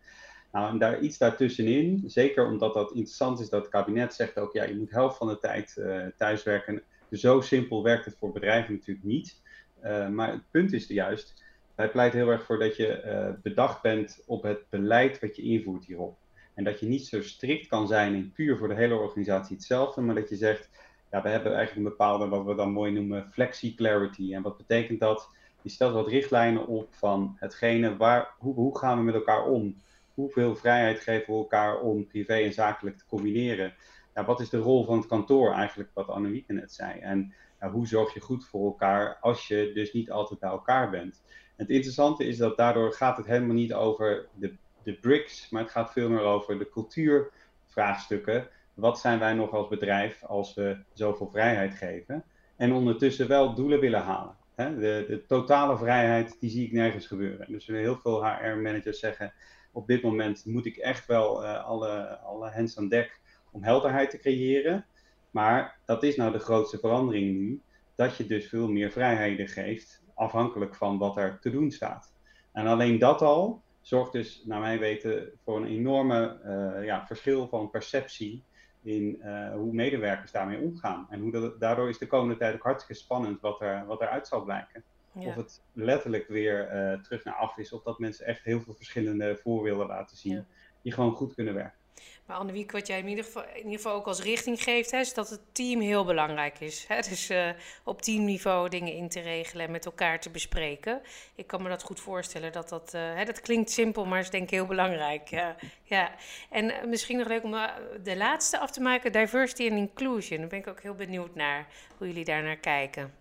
Nou, 0.51 0.69
en 0.69 0.77
daar 0.77 0.99
iets 0.99 1.17
daartussenin, 1.17 2.03
zeker 2.05 2.45
omdat 2.45 2.73
dat 2.73 2.89
interessant 2.89 3.39
is 3.39 3.49
dat 3.49 3.61
het 3.61 3.71
kabinet 3.71 4.13
zegt 4.13 4.37
ook, 4.37 4.53
ja, 4.53 4.63
je 4.63 4.75
moet 4.75 4.91
helft 4.91 5.17
van 5.17 5.27
de 5.27 5.39
tijd 5.39 5.75
uh, 5.77 6.05
thuiswerken. 6.17 6.81
Zo 7.11 7.41
simpel 7.41 7.83
werkt 7.83 8.05
het 8.05 8.17
voor 8.17 8.31
bedrijven 8.31 8.73
natuurlijk 8.73 9.05
niet. 9.05 9.41
Uh, 9.83 10.07
maar 10.07 10.31
het 10.31 10.51
punt 10.51 10.73
is 10.73 10.87
juist, 10.87 11.43
wij 11.75 11.89
pleiten 11.89 12.19
heel 12.19 12.29
erg 12.29 12.45
voor 12.45 12.59
dat 12.59 12.75
je 12.75 13.03
uh, 13.05 13.41
bedacht 13.41 13.81
bent 13.81 14.23
op 14.25 14.43
het 14.43 14.69
beleid 14.69 15.19
wat 15.19 15.35
je 15.35 15.41
invoert 15.41 15.85
hierop. 15.85 16.17
En 16.53 16.63
dat 16.63 16.79
je 16.79 16.85
niet 16.85 17.07
zo 17.07 17.21
strikt 17.21 17.67
kan 17.67 17.87
zijn 17.87 18.13
in 18.13 18.31
puur 18.31 18.57
voor 18.57 18.67
de 18.67 18.75
hele 18.75 18.95
organisatie 18.95 19.55
hetzelfde, 19.55 20.01
maar 20.01 20.15
dat 20.15 20.29
je 20.29 20.35
zegt, 20.35 20.69
ja, 21.11 21.21
we 21.21 21.29
hebben 21.29 21.53
eigenlijk 21.55 21.85
een 21.85 21.91
bepaalde, 21.91 22.27
wat 22.27 22.45
we 22.45 22.55
dan 22.55 22.71
mooi 22.71 22.91
noemen, 22.91 23.31
flexi-clarity. 23.31 24.33
En 24.33 24.41
wat 24.41 24.57
betekent 24.57 24.99
dat? 24.99 25.29
Je 25.61 25.69
stelt 25.69 25.93
wat 25.93 26.07
richtlijnen 26.07 26.67
op 26.67 26.93
van 26.93 27.35
hetgene, 27.39 27.97
waar, 27.97 28.33
hoe, 28.37 28.77
gaan 28.77 28.97
we 28.97 29.03
met 29.03 29.15
elkaar 29.15 29.45
om? 29.45 29.81
Hoeveel 30.13 30.55
vrijheid 30.55 30.99
geven 30.99 31.33
we 31.33 31.39
elkaar 31.39 31.79
om 31.79 32.07
privé 32.07 32.33
en 32.33 32.53
zakelijk 32.53 32.97
te 32.97 33.05
combineren? 33.05 33.73
Ja, 34.13 34.25
wat 34.25 34.39
is 34.39 34.49
de 34.49 34.57
rol 34.57 34.85
van 34.85 34.97
het 34.97 35.07
kantoor 35.07 35.53
eigenlijk, 35.53 35.89
wat 35.93 36.07
Annemieke 36.07 36.53
net 36.53 36.73
zei? 36.73 36.99
En 36.99 37.33
hoe 37.59 37.87
zorg 37.87 38.13
je 38.13 38.19
goed 38.19 38.45
voor 38.45 38.65
elkaar 38.65 39.17
als 39.21 39.47
je 39.47 39.71
dus 39.73 39.93
niet 39.93 40.11
altijd 40.11 40.39
bij 40.39 40.49
elkaar 40.49 40.89
bent? 40.89 41.23
Het 41.55 41.69
interessante 41.69 42.25
is 42.25 42.37
dat 42.37 42.57
daardoor 42.57 42.93
gaat 42.93 43.17
het 43.17 43.25
helemaal 43.25 43.55
niet 43.55 43.73
over 43.73 44.27
de, 44.33 44.55
de 44.83 44.93
bricks, 44.93 45.49
maar 45.49 45.61
het 45.61 45.71
gaat 45.71 45.91
veel 45.91 46.09
meer 46.09 46.21
over 46.21 46.59
de 46.59 46.69
cultuurvraagstukken. 46.69 48.49
Wat 48.75 48.99
zijn 48.99 49.19
wij 49.19 49.33
nog 49.33 49.51
als 49.51 49.67
bedrijf 49.67 50.23
als 50.23 50.53
we 50.53 50.77
zoveel 50.93 51.29
vrijheid 51.29 51.75
geven? 51.75 52.23
En 52.55 52.73
ondertussen 52.73 53.27
wel 53.27 53.53
doelen 53.53 53.79
willen 53.79 54.01
halen. 54.01 54.35
Hè? 54.55 54.77
De, 54.79 55.23
totale 55.27 55.77
vrijheid, 55.77 56.37
die 56.39 56.49
zie 56.49 56.65
ik 56.65 56.71
nergens 56.71 57.07
gebeuren. 57.07 57.51
Dus 57.51 57.67
heel 57.67 57.97
veel 57.97 58.25
HR-managers 58.25 58.99
zeggen, 58.99 59.33
op 59.71 59.87
dit 59.87 60.01
moment 60.01 60.45
moet 60.45 60.65
ik 60.65 60.77
echt 60.77 61.05
wel 61.05 61.43
uh, 61.43 61.65
alle, 61.65 62.17
alle 62.17 62.49
hands 62.49 62.77
aan 62.77 62.89
dek 62.89 63.19
om 63.51 63.63
helderheid 63.63 64.09
te 64.09 64.19
creëren. 64.19 64.85
Maar 65.31 65.79
dat 65.85 66.03
is 66.03 66.15
nou 66.15 66.31
de 66.31 66.39
grootste 66.39 66.77
verandering 66.79 67.37
nu, 67.37 67.61
dat 67.95 68.17
je 68.17 68.25
dus 68.25 68.49
veel 68.49 68.69
meer 68.69 68.91
vrijheden 68.91 69.47
geeft, 69.47 70.03
afhankelijk 70.13 70.75
van 70.75 70.97
wat 70.97 71.17
er 71.17 71.39
te 71.39 71.49
doen 71.49 71.71
staat. 71.71 72.13
En 72.51 72.67
alleen 72.67 72.99
dat 72.99 73.21
al 73.21 73.61
zorgt 73.81 74.11
dus, 74.11 74.43
naar 74.45 74.59
mijn 74.59 74.79
weten, 74.79 75.31
voor 75.43 75.57
een 75.57 75.67
enorme 75.67 76.39
uh, 76.45 76.85
ja, 76.85 77.05
verschil 77.05 77.47
van 77.47 77.69
perceptie 77.69 78.43
in 78.85 79.21
uh, 79.23 79.51
hoe 79.51 79.73
medewerkers 79.73 80.31
daarmee 80.31 80.59
omgaan. 80.59 81.07
En 81.09 81.19
hoe 81.19 81.31
dat, 81.31 81.59
daardoor 81.59 81.89
is 81.89 81.97
de 81.97 82.07
komende 82.07 82.37
tijd 82.37 82.55
ook 82.55 82.63
hartstikke 82.63 83.01
spannend 83.01 83.41
wat, 83.41 83.61
er, 83.61 83.85
wat 83.85 84.01
eruit 84.01 84.27
zal 84.27 84.43
blijken. 84.43 84.83
Ja. 85.11 85.27
Of 85.27 85.35
het 85.35 85.61
letterlijk 85.73 86.27
weer 86.27 86.73
uh, 86.73 87.01
terug 87.01 87.23
naar 87.23 87.35
af 87.35 87.57
is, 87.57 87.73
of 87.73 87.83
dat 87.83 87.99
mensen 87.99 88.25
echt 88.25 88.43
heel 88.43 88.61
veel 88.61 88.73
verschillende 88.73 89.37
voorbeelden 89.37 89.87
laten 89.87 90.17
zien, 90.17 90.33
ja. 90.33 90.45
die 90.81 90.91
gewoon 90.91 91.15
goed 91.15 91.33
kunnen 91.33 91.53
werken. 91.53 91.79
Maar 92.25 92.37
Annewiek, 92.37 92.71
wat 92.71 92.87
jij 92.87 92.99
in 92.99 93.07
ieder, 93.07 93.23
geval, 93.23 93.43
in 93.43 93.57
ieder 93.57 93.71
geval 93.71 93.93
ook 93.93 94.05
als 94.05 94.21
richting 94.21 94.63
geeft, 94.63 94.91
hè, 94.91 94.99
is 94.99 95.13
dat 95.13 95.29
het 95.29 95.39
team 95.51 95.81
heel 95.81 96.05
belangrijk 96.05 96.59
is. 96.59 96.85
Hè? 96.87 97.01
Dus 97.01 97.29
uh, 97.29 97.49
op 97.83 98.01
teamniveau 98.01 98.69
dingen 98.69 98.93
in 98.93 99.09
te 99.09 99.19
regelen 99.19 99.65
en 99.65 99.71
met 99.71 99.85
elkaar 99.85 100.19
te 100.19 100.29
bespreken. 100.29 101.01
Ik 101.35 101.47
kan 101.47 101.61
me 101.61 101.69
dat 101.69 101.83
goed 101.83 101.99
voorstellen. 101.99 102.51
Dat, 102.51 102.69
dat, 102.69 102.93
uh, 102.93 103.01
hè, 103.01 103.25
dat 103.25 103.41
klinkt 103.41 103.71
simpel, 103.71 104.05
maar 104.05 104.19
is 104.19 104.29
denk 104.29 104.43
ik 104.43 104.49
heel 104.49 104.65
belangrijk. 104.65 105.29
Ja. 105.29 105.55
ja. 105.83 106.15
En 106.49 106.65
uh, 106.65 106.83
misschien 106.83 107.17
nog 107.17 107.27
leuk 107.27 107.43
om 107.43 107.55
de 108.03 108.17
laatste 108.17 108.59
af 108.59 108.71
te 108.71 108.81
maken, 108.81 109.11
diversity 109.11 109.69
and 109.69 109.77
inclusion. 109.77 110.39
Daar 110.39 110.47
ben 110.47 110.59
ik 110.59 110.67
ook 110.67 110.81
heel 110.81 110.95
benieuwd 110.95 111.35
naar, 111.35 111.67
hoe 111.97 112.07
jullie 112.07 112.25
daar 112.25 112.43
naar 112.43 112.57
kijken. 112.57 113.13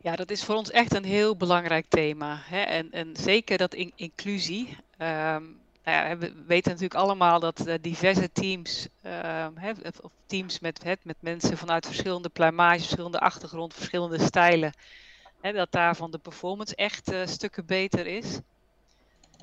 Ja, 0.00 0.16
dat 0.16 0.30
is 0.30 0.44
voor 0.44 0.54
ons 0.54 0.70
echt 0.70 0.94
een 0.94 1.04
heel 1.04 1.36
belangrijk 1.36 1.86
thema. 1.88 2.40
Hè? 2.44 2.60
En, 2.60 2.92
en 2.92 3.16
zeker 3.16 3.58
dat 3.58 3.74
in, 3.74 3.92
inclusie. 3.96 4.76
Nou 4.96 5.42
ja, 5.90 6.16
we 6.16 6.32
weten 6.46 6.70
natuurlijk 6.70 7.00
allemaal 7.00 7.40
dat 7.40 7.66
uh, 7.66 7.74
diverse 7.80 8.32
teams, 8.32 8.88
uh, 9.06 9.46
of 10.00 10.12
teams 10.26 10.60
met, 10.60 10.84
met 11.02 11.16
mensen 11.20 11.56
vanuit 11.56 11.86
verschillende 11.86 12.28
pluimages, 12.28 12.82
verschillende 12.82 13.20
achtergrond, 13.20 13.74
verschillende 13.74 14.18
stijlen, 14.18 14.72
dat 15.40 15.72
daarvan 15.72 16.10
de 16.10 16.18
performance 16.18 16.74
echt 16.74 17.12
uh, 17.12 17.26
stukken 17.26 17.66
beter 17.66 18.06
is. 18.06 18.38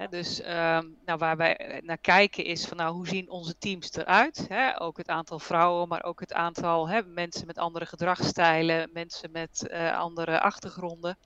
Dus 0.09 0.39
um, 0.39 0.97
nou, 1.05 1.17
waar 1.17 1.37
wij 1.37 1.81
naar 1.83 1.97
kijken 1.97 2.45
is 2.45 2.65
van 2.65 2.77
nou, 2.77 2.93
hoe 2.93 3.07
zien 3.07 3.29
onze 3.29 3.57
teams 3.57 3.93
eruit? 3.93 4.47
Ook 4.77 4.97
het 4.97 5.09
aantal 5.09 5.39
vrouwen, 5.39 5.87
maar 5.87 6.03
ook 6.03 6.19
het 6.19 6.33
aantal 6.33 6.89
mensen 7.05 7.47
met 7.47 7.57
andere 7.57 7.85
gedragsstijlen, 7.85 8.89
mensen 8.93 9.31
met 9.31 9.69
andere 9.93 10.39
achtergronden. 10.41 11.17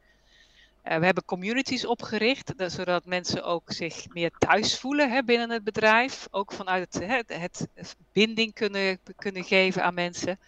Uh, 0.83 0.97
we 0.97 1.05
hebben 1.05 1.25
communities 1.25 1.85
opgericht, 1.85 2.53
zodat 2.57 3.05
mensen 3.05 3.43
ook 3.43 3.71
zich 3.71 4.05
meer 4.07 4.31
thuis 4.37 4.79
voelen 4.79 5.11
hè, 5.11 5.23
binnen 5.23 5.49
het 5.49 5.63
bedrijf. 5.63 6.27
Ook 6.31 6.51
vanuit 6.51 6.93
het, 6.93 7.27
het, 7.27 7.67
het, 7.73 7.95
binding 8.11 8.53
kunnen, 8.53 8.99
kunnen 9.15 9.43
geven 9.43 9.83
aan 9.83 9.93
mensen. 9.93 10.39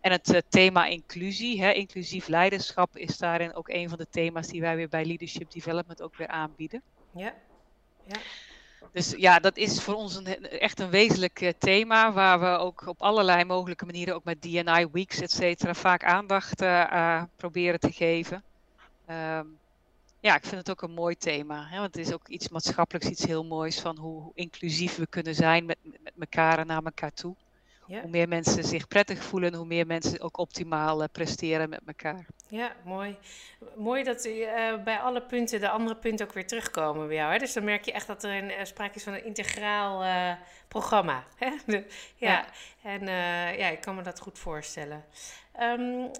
En 0.00 0.12
het 0.12 0.32
uh, 0.32 0.40
thema 0.48 0.86
inclusie, 0.86 1.62
hè, 1.62 1.72
inclusief 1.72 2.28
leiderschap, 2.28 2.96
is 2.96 3.18
daarin 3.18 3.54
ook 3.54 3.68
een 3.68 3.88
van 3.88 3.98
de 3.98 4.06
thema's 4.10 4.46
die 4.46 4.60
wij 4.60 4.76
weer 4.76 4.88
bij 4.88 5.04
Leadership 5.04 5.50
Development 5.50 6.02
ook 6.02 6.16
weer 6.16 6.28
aanbieden. 6.28 6.82
Ja. 7.14 7.34
ja. 8.06 8.20
Dus 8.92 9.14
ja, 9.16 9.38
dat 9.38 9.56
is 9.56 9.82
voor 9.82 9.94
ons 9.94 10.16
een, 10.16 10.48
echt 10.48 10.80
een 10.80 10.90
wezenlijk 10.90 11.40
uh, 11.40 11.50
thema, 11.58 12.12
waar 12.12 12.40
we 12.40 12.46
ook 12.46 12.86
op 12.86 13.02
allerlei 13.02 13.44
mogelijke 13.44 13.84
manieren, 13.84 14.14
ook 14.14 14.24
met 14.24 14.42
DNI 14.42 14.86
Weeks, 14.92 15.20
et 15.20 15.30
cetera, 15.30 15.74
vaak 15.74 16.04
aandacht 16.04 16.56
proberen 17.36 17.80
te 17.80 17.92
geven. 17.92 18.44
Um, 19.10 19.58
ja, 20.20 20.34
ik 20.34 20.44
vind 20.44 20.56
het 20.56 20.70
ook 20.70 20.82
een 20.82 20.94
mooi 20.94 21.16
thema. 21.16 21.66
Hè? 21.68 21.78
Want 21.78 21.94
het 21.96 22.06
is 22.06 22.12
ook 22.12 22.28
iets 22.28 22.48
maatschappelijks, 22.48 23.08
iets 23.08 23.24
heel 23.24 23.44
moois 23.44 23.80
van 23.80 23.96
hoe, 23.96 24.30
inclusief 24.34 24.96
we 24.96 25.06
kunnen 25.06 25.34
zijn 25.34 25.64
met, 25.64 25.78
met 25.82 26.12
elkaar 26.18 26.58
en 26.58 26.66
naar 26.66 26.82
elkaar 26.82 27.12
toe. 27.12 27.36
Ja. 27.86 28.00
Hoe 28.00 28.10
meer 28.10 28.28
mensen 28.28 28.64
zich 28.64 28.88
prettig 28.88 29.22
voelen, 29.22 29.54
hoe 29.54 29.66
meer 29.66 29.86
mensen 29.86 30.20
ook 30.20 30.38
optimaal 30.38 31.02
uh, 31.02 31.08
presteren 31.12 31.68
met 31.68 31.80
elkaar. 31.86 32.26
Ja, 32.48 32.72
mooi. 32.84 33.16
Mooi 33.76 34.04
dat 34.04 34.24
uh, 34.24 34.82
bij 34.84 34.98
alle 34.98 35.22
punten 35.22 35.60
de 35.60 35.68
andere 35.68 35.96
punten 35.96 36.26
ook 36.26 36.32
weer 36.32 36.46
terugkomen 36.46 37.06
bij 37.06 37.16
jou. 37.16 37.32
Hè? 37.32 37.38
Dus 37.38 37.52
dan 37.52 37.64
merk 37.64 37.84
je 37.84 37.92
echt 37.92 38.06
dat 38.06 38.24
er 38.24 38.42
een, 38.42 38.50
uh, 38.50 38.64
sprake 38.64 38.94
is 38.94 39.02
van 39.02 39.12
een 39.12 39.24
integraal 39.24 40.04
programma. 40.68 41.24
Hè? 41.36 41.50
De, 41.66 41.84
ja. 42.16 42.30
ja. 42.30 42.46
en 42.82 43.06
ja, 43.58 43.68
ik 43.68 43.80
kan 43.80 43.94
me 43.94 44.02
dat 44.02 44.20
goed 44.20 44.38
voorstellen. 44.38 45.04
Um, 45.62 46.10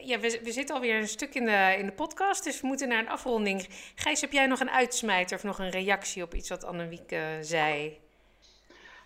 ja, 0.00 0.20
we, 0.20 0.40
we 0.42 0.52
zitten 0.52 0.74
alweer 0.74 0.96
een 0.96 1.08
stuk 1.08 1.34
in 1.34 1.44
de, 1.44 1.76
in 1.78 1.86
de 1.86 1.92
podcast, 1.92 2.44
dus 2.44 2.60
we 2.60 2.66
moeten 2.66 2.88
naar 2.88 2.98
een 2.98 3.08
afronding. 3.08 3.66
Gijs, 3.94 4.20
heb 4.20 4.32
jij 4.32 4.46
nog 4.46 4.60
een 4.60 4.70
uitsmijter 4.70 5.36
of 5.36 5.44
nog 5.44 5.58
een 5.58 5.70
reactie 5.70 6.22
op 6.22 6.34
iets 6.34 6.48
wat 6.48 6.64
Annemiek 6.64 7.12
uh, 7.12 7.20
zei? 7.40 7.98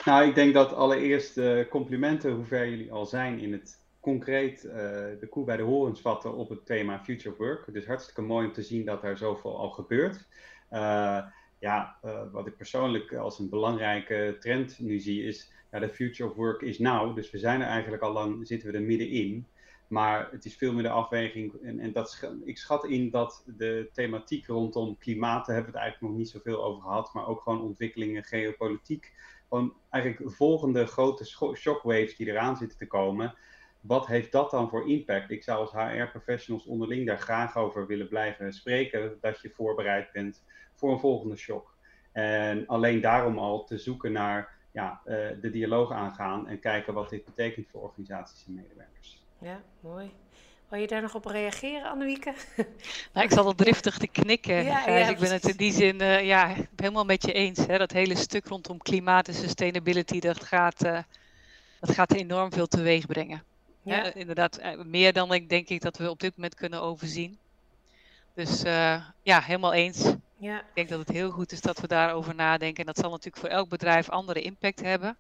Nou, 0.05 0.29
ik 0.29 0.35
denk 0.35 0.55
dat 0.55 0.73
allereerst 0.73 1.41
complimenten 1.71 2.33
hoe 2.33 2.45
ver 2.45 2.69
jullie 2.69 2.93
al 2.93 3.07
zijn 3.07 3.39
in 3.39 3.53
het 3.53 3.79
concreet 4.01 4.65
uh, 4.65 4.73
de 5.21 5.27
koe 5.31 5.45
bij 5.45 5.57
de 5.57 5.63
horens 5.63 6.01
vatten 6.01 6.35
op 6.35 6.49
het 6.49 6.67
thema 6.67 7.01
Future 7.01 7.37
Work. 7.39 7.67
Is 7.67 7.87
hartstikke 7.87 8.23
mooi 8.23 8.47
om 8.47 8.53
te 8.53 8.63
zien 8.63 8.85
dat 8.85 9.05
er 9.05 9.17
zoveel 9.17 9.59
al 9.59 9.71
gebeurt. 9.71 10.27
ja, 11.59 11.97
wat 12.33 12.47
ik 12.47 12.57
persoonlijk 12.57 13.13
als 13.13 13.39
een 13.39 13.49
belangrijke 13.49 14.37
trend 14.41 14.79
nu 14.79 14.99
zie 14.99 15.25
is, 15.25 15.53
ja, 15.73 15.79
de 15.79 15.89
Future 15.89 16.31
of 16.31 16.37
Work 16.37 16.63
is 16.63 16.79
now. 16.79 17.15
Dus 17.15 17.31
we 17.31 17.39
zijn 17.39 17.61
er 17.61 17.67
eigenlijk 17.67 18.03
al 18.03 18.13
lang, 18.13 18.47
zitten 18.47 18.71
we 18.71 18.79
er 18.79 18.85
middenin. 18.85 19.47
Maar 19.89 20.29
het 20.31 20.45
is 20.45 20.57
veel 20.57 20.73
meer 20.73 20.83
de 20.83 20.89
afweging. 20.89 21.55
En, 21.63 21.79
en 21.79 21.93
dat, 21.93 22.31
ik 22.45 22.59
schat 22.59 22.85
in 22.85 23.11
dat 23.11 23.45
de 23.57 23.89
thematiek 23.93 24.47
rondom 24.47 24.99
klimaat, 24.99 25.47
daar 25.47 25.55
hebben 25.55 25.73
we 25.73 25.79
het 25.79 25.87
eigenlijk 25.87 26.13
nog 26.13 26.23
niet 26.23 26.31
zoveel 26.31 26.65
over 26.65 26.83
gehad. 26.83 27.15
Maar 27.15 27.27
ook 27.27 27.41
gewoon 27.41 27.63
ontwikkelingen, 27.63 28.25
geopolitiek. 28.25 29.13
Gewoon 29.49 29.75
eigenlijk 29.91 30.25
de 30.25 30.37
volgende 30.37 30.87
grote 30.87 31.25
shockwaves 31.55 32.17
die 32.17 32.27
eraan 32.27 32.57
zitten 32.57 32.79
te 32.79 32.87
komen. 32.87 33.35
Wat 33.81 34.07
heeft 34.07 34.33
dat 34.33 34.51
dan 34.51 34.69
voor 34.69 34.89
impact? 34.89 35.31
Ik 35.31 35.43
zou 35.43 35.59
als 35.61 35.73
HR-professionals 35.73 36.67
onderling 36.67 37.07
daar 37.07 37.19
graag 37.19 37.57
over 37.57 37.87
willen 37.87 38.09
blijven 38.09 38.53
spreken. 38.53 39.19
Dat 39.21 39.41
je 39.41 39.51
voorbereid 39.51 40.13
bent 40.13 40.45
voor 40.75 40.93
een 40.93 40.99
volgende 40.99 41.37
shock. 41.37 41.77
En 42.13 42.67
alleen 42.67 43.01
daarom 43.01 43.39
al 43.39 43.65
te 43.65 43.79
zoeken 43.79 44.13
naar 44.13 44.55
ja, 44.73 45.01
uh, 45.07 45.15
de 45.41 45.51
dialoog 45.51 45.93
aangaan 45.93 46.49
en 46.49 46.61
kijken 46.61 46.95
wat 46.95 47.11
dit 47.11 47.25
betekent 47.25 47.69
voor 47.69 47.83
organisaties 47.83 48.47
en 48.47 48.55
medewerkers. 48.55 49.24
Ja, 49.45 49.63
mooi. 49.81 50.11
Wil 50.69 50.81
je 50.81 50.87
daar 50.87 51.03
nog 51.03 51.15
op 51.15 51.25
reageren, 51.25 51.91
Annemieke? 51.91 52.35
Nou, 53.13 53.27
ik 53.27 53.33
zat 53.33 53.45
al 53.45 53.55
driftig 53.55 53.99
te 53.99 54.07
knikken. 54.07 54.65
Ja, 54.65 54.89
ja, 54.89 55.09
ik 55.09 55.19
ben 55.19 55.33
het 55.33 55.49
in 55.49 55.57
die 55.57 55.73
zin 55.73 56.03
uh, 56.03 56.25
ja, 56.25 56.55
helemaal 56.77 57.05
met 57.05 57.23
je 57.23 57.33
eens. 57.33 57.59
Hè. 57.59 57.79
Dat 57.79 57.93
hele 57.93 58.17
stuk 58.17 58.47
rondom 58.47 58.79
klimaat 58.79 59.29
en 59.29 59.35
sustainability, 59.35 60.21
dat 60.21 60.45
gaat, 60.45 60.85
uh, 60.85 60.99
dat 61.81 61.91
gaat 61.91 62.13
enorm 62.13 62.53
veel 62.53 62.67
teweeg 62.67 63.07
brengen. 63.07 63.43
Ja. 63.83 63.97
ja 63.97 64.15
inderdaad, 64.15 64.61
meer 64.85 65.13
dan 65.13 65.33
ik 65.33 65.49
denk 65.49 65.69
ik 65.69 65.81
dat 65.81 65.97
we 65.97 66.11
op 66.11 66.21
dit 66.21 66.37
moment 66.37 66.55
kunnen 66.55 66.83
overzien. 66.83 67.39
Dus 68.35 68.63
ja, 69.23 69.41
helemaal 69.41 69.73
eens. 69.73 70.05
Ja. 70.37 70.59
Ik 70.59 70.75
denk 70.75 70.89
dat 70.89 70.99
het 70.99 71.09
heel 71.09 71.31
goed 71.31 71.53
is 71.53 71.61
dat 71.61 71.81
we 71.81 71.87
daarover 71.87 72.35
nadenken. 72.35 72.81
En 72.81 72.87
dat 72.87 72.99
zal 72.99 73.11
natuurlijk 73.11 73.37
voor 73.37 73.49
elk 73.49 73.69
bedrijf 73.69 74.09
andere 74.09 74.41
impact 74.41 74.81
hebben. 74.81 75.17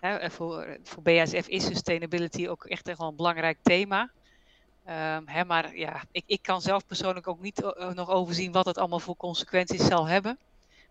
Hè, 0.00 0.30
voor, 0.30 0.78
voor 0.82 1.02
BASF 1.02 1.48
is 1.48 1.64
sustainability 1.64 2.48
ook 2.48 2.64
echt, 2.64 2.88
echt 2.88 2.98
wel 2.98 3.08
een 3.08 3.16
belangrijk 3.16 3.58
thema. 3.62 4.10
Um, 4.88 5.28
hè, 5.28 5.44
maar 5.44 5.76
ja, 5.76 6.02
ik, 6.12 6.22
ik 6.26 6.42
kan 6.42 6.60
zelf 6.60 6.86
persoonlijk 6.86 7.28
ook 7.28 7.40
niet 7.40 7.62
uh, 7.62 7.92
nog 7.92 8.10
overzien 8.10 8.52
wat 8.52 8.66
het 8.66 8.78
allemaal 8.78 9.00
voor 9.00 9.16
consequenties 9.16 9.86
zal 9.86 10.06
hebben. 10.06 10.38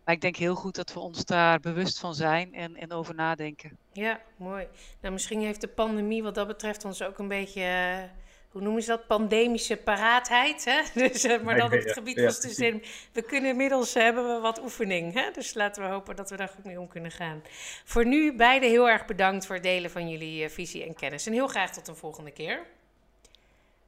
Maar 0.03 0.15
ik 0.15 0.21
denk 0.21 0.35
heel 0.35 0.55
goed 0.55 0.75
dat 0.75 0.93
we 0.93 0.99
ons 0.99 1.25
daar 1.25 1.59
bewust 1.59 1.99
van 1.99 2.15
zijn 2.15 2.53
en, 2.53 2.75
en 2.75 2.91
over 2.91 3.15
nadenken. 3.15 3.77
Ja, 3.91 4.19
mooi. 4.37 4.67
Nou, 5.01 5.13
misschien 5.13 5.41
heeft 5.41 5.61
de 5.61 5.67
pandemie 5.67 6.23
wat 6.23 6.35
dat 6.35 6.47
betreft 6.47 6.85
ons 6.85 7.01
ook 7.01 7.17
een 7.17 7.27
beetje 7.27 7.61
uh, 7.61 8.03
hoe 8.51 8.61
noemen 8.61 8.81
ze 8.81 8.89
dat, 8.89 9.07
pandemische 9.07 9.77
paraatheid. 9.77 10.65
Hè? 10.65 10.81
Dus, 11.07 11.25
uh, 11.25 11.41
maar 11.41 11.57
dan 11.57 11.65
op 11.65 11.71
het 11.71 11.91
gebied 11.91 12.19
van 12.19 12.31
studeren. 12.31 12.81
We 13.11 13.21
kunnen 13.21 13.49
inmiddels, 13.49 13.95
uh, 13.95 14.03
hebben 14.03 14.35
we 14.35 14.39
wat 14.39 14.61
oefening. 14.61 15.13
Hè? 15.13 15.31
Dus 15.31 15.53
laten 15.53 15.83
we 15.83 15.89
hopen 15.89 16.15
dat 16.15 16.29
we 16.29 16.35
daar 16.35 16.47
goed 16.47 16.65
mee 16.65 16.79
om 16.79 16.87
kunnen 16.87 17.11
gaan. 17.11 17.41
Voor 17.85 18.05
nu 18.05 18.35
beide 18.35 18.65
heel 18.65 18.89
erg 18.89 19.05
bedankt 19.05 19.45
voor 19.45 19.55
het 19.55 19.63
delen 19.63 19.91
van 19.91 20.09
jullie 20.09 20.43
uh, 20.43 20.49
visie 20.49 20.85
en 20.85 20.95
kennis. 20.95 21.25
En 21.25 21.33
heel 21.33 21.47
graag 21.47 21.71
tot 21.71 21.87
een 21.87 21.95
volgende 21.95 22.31
keer. 22.31 22.65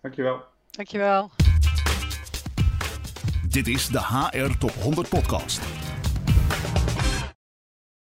Dankjewel. 0.02 0.44
Dankjewel. 0.72 1.32
Dit 3.50 3.68
is 3.68 3.88
de 3.88 4.00
HR 4.00 4.58
Top 4.58 4.74
100 4.74 5.10
podcast. 5.10 5.81